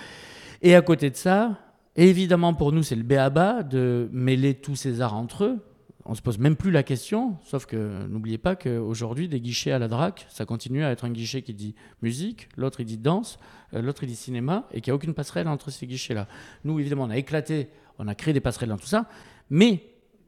[0.64, 1.58] Et à côté de ça,
[1.96, 5.60] évidemment pour nous, c'est le béaba de mêler tous ces arts entre eux
[6.06, 9.80] on se pose même plus la question, sauf que n'oubliez pas qu'aujourd'hui, des guichets à
[9.80, 13.40] la DRAC, ça continue à être un guichet qui dit musique, l'autre il dit danse,
[13.74, 16.28] euh, l'autre il dit cinéma, et qu'il n'y a aucune passerelle entre ces guichets-là.
[16.64, 19.08] Nous, évidemment, on a éclaté, on a créé des passerelles dans tout ça,
[19.50, 19.84] mais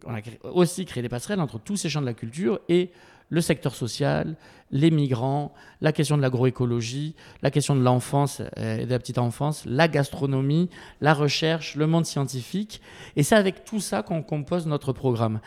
[0.06, 0.22] on a
[0.52, 2.92] aussi créé des passerelles entre tous ces champs de la culture et
[3.34, 4.36] le secteur social,
[4.70, 9.18] les migrants, la question de l'agroécologie, la question de l'enfance euh, et de la petite
[9.18, 10.70] enfance, la gastronomie,
[11.02, 12.80] la recherche, le monde scientifique.
[13.16, 15.40] Et c'est avec tout ça qu'on compose notre programme.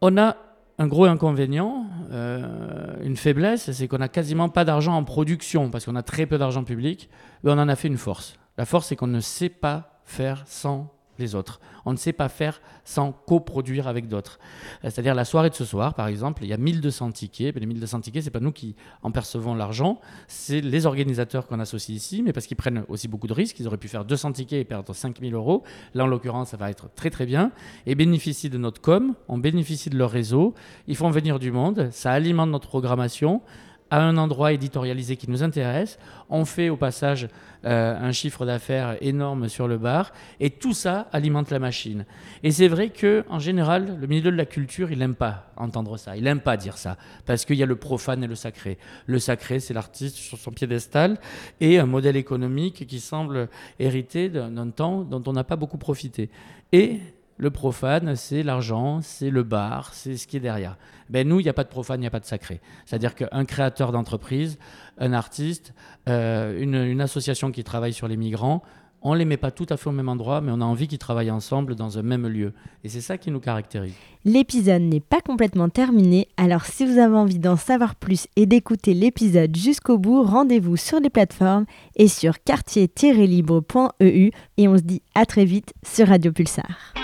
[0.00, 0.36] On a
[0.78, 5.84] un gros inconvénient, euh, une faiblesse, c'est qu'on n'a quasiment pas d'argent en production, parce
[5.84, 7.10] qu'on a très peu d'argent public,
[7.44, 8.38] mais on en a fait une force.
[8.56, 11.60] La force, c'est qu'on ne sait pas faire sans les autres.
[11.84, 14.38] On ne sait pas faire sans coproduire avec d'autres.
[14.84, 17.54] Euh, c'est-à-dire la soirée de ce soir, par exemple, il y a 1200 tickets.
[17.54, 21.60] Mais les 1200 tickets, c'est pas nous qui en percevons l'argent, c'est les organisateurs qu'on
[21.60, 23.58] associe ici, mais parce qu'ils prennent aussi beaucoup de risques.
[23.60, 25.62] Ils auraient pu faire 200 tickets et perdre 5000 euros.
[25.94, 27.52] Là, en l'occurrence, ça va être très très bien.
[27.86, 30.54] Et bénéficient de notre com, on bénéficie de leur réseau.
[30.86, 33.42] Ils font venir du monde, ça alimente notre programmation
[33.90, 35.98] à un endroit éditorialisé qui nous intéresse.
[36.30, 37.28] On fait au passage
[37.64, 42.04] euh, un chiffre d'affaires énorme sur le bar et tout ça alimente la machine.
[42.42, 45.96] Et c'est vrai que en général, le milieu de la culture, il n'aime pas entendre
[45.96, 48.78] ça, il n'aime pas dire ça parce qu'il y a le profane et le sacré.
[49.06, 51.18] Le sacré, c'est l'artiste sur son piédestal
[51.60, 56.30] et un modèle économique qui semble hériter d'un temps dont on n'a pas beaucoup profité.
[56.72, 57.00] Et
[57.38, 60.76] le profane, c'est l'argent, c'est le bar, c'est ce qui est derrière.
[61.08, 62.60] Ben nous, il n'y a pas de profane, il n'y a pas de sacré.
[62.84, 64.58] C'est-à-dire qu'un créateur d'entreprise,
[64.98, 65.72] un artiste,
[66.08, 68.62] euh, une, association qui travaille sur les migrants,
[69.00, 70.88] on ne les met pas tout à fait au même endroit, mais on a envie
[70.88, 72.52] qu'ils travaillent ensemble dans un même lieu.
[72.82, 73.94] Et c'est ça qui nous caractérise.
[74.24, 78.94] L'épisode n'est pas complètement terminé, alors si vous avez envie d'en savoir plus et d'écouter
[78.94, 85.24] l'épisode jusqu'au bout, rendez-vous sur les plateformes et sur quartier-libre.eu et on se dit à
[85.24, 86.94] très vite sur Radio Pulsar.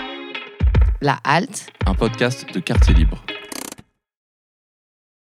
[1.01, 3.17] La Halte, un podcast de Quartier Libre.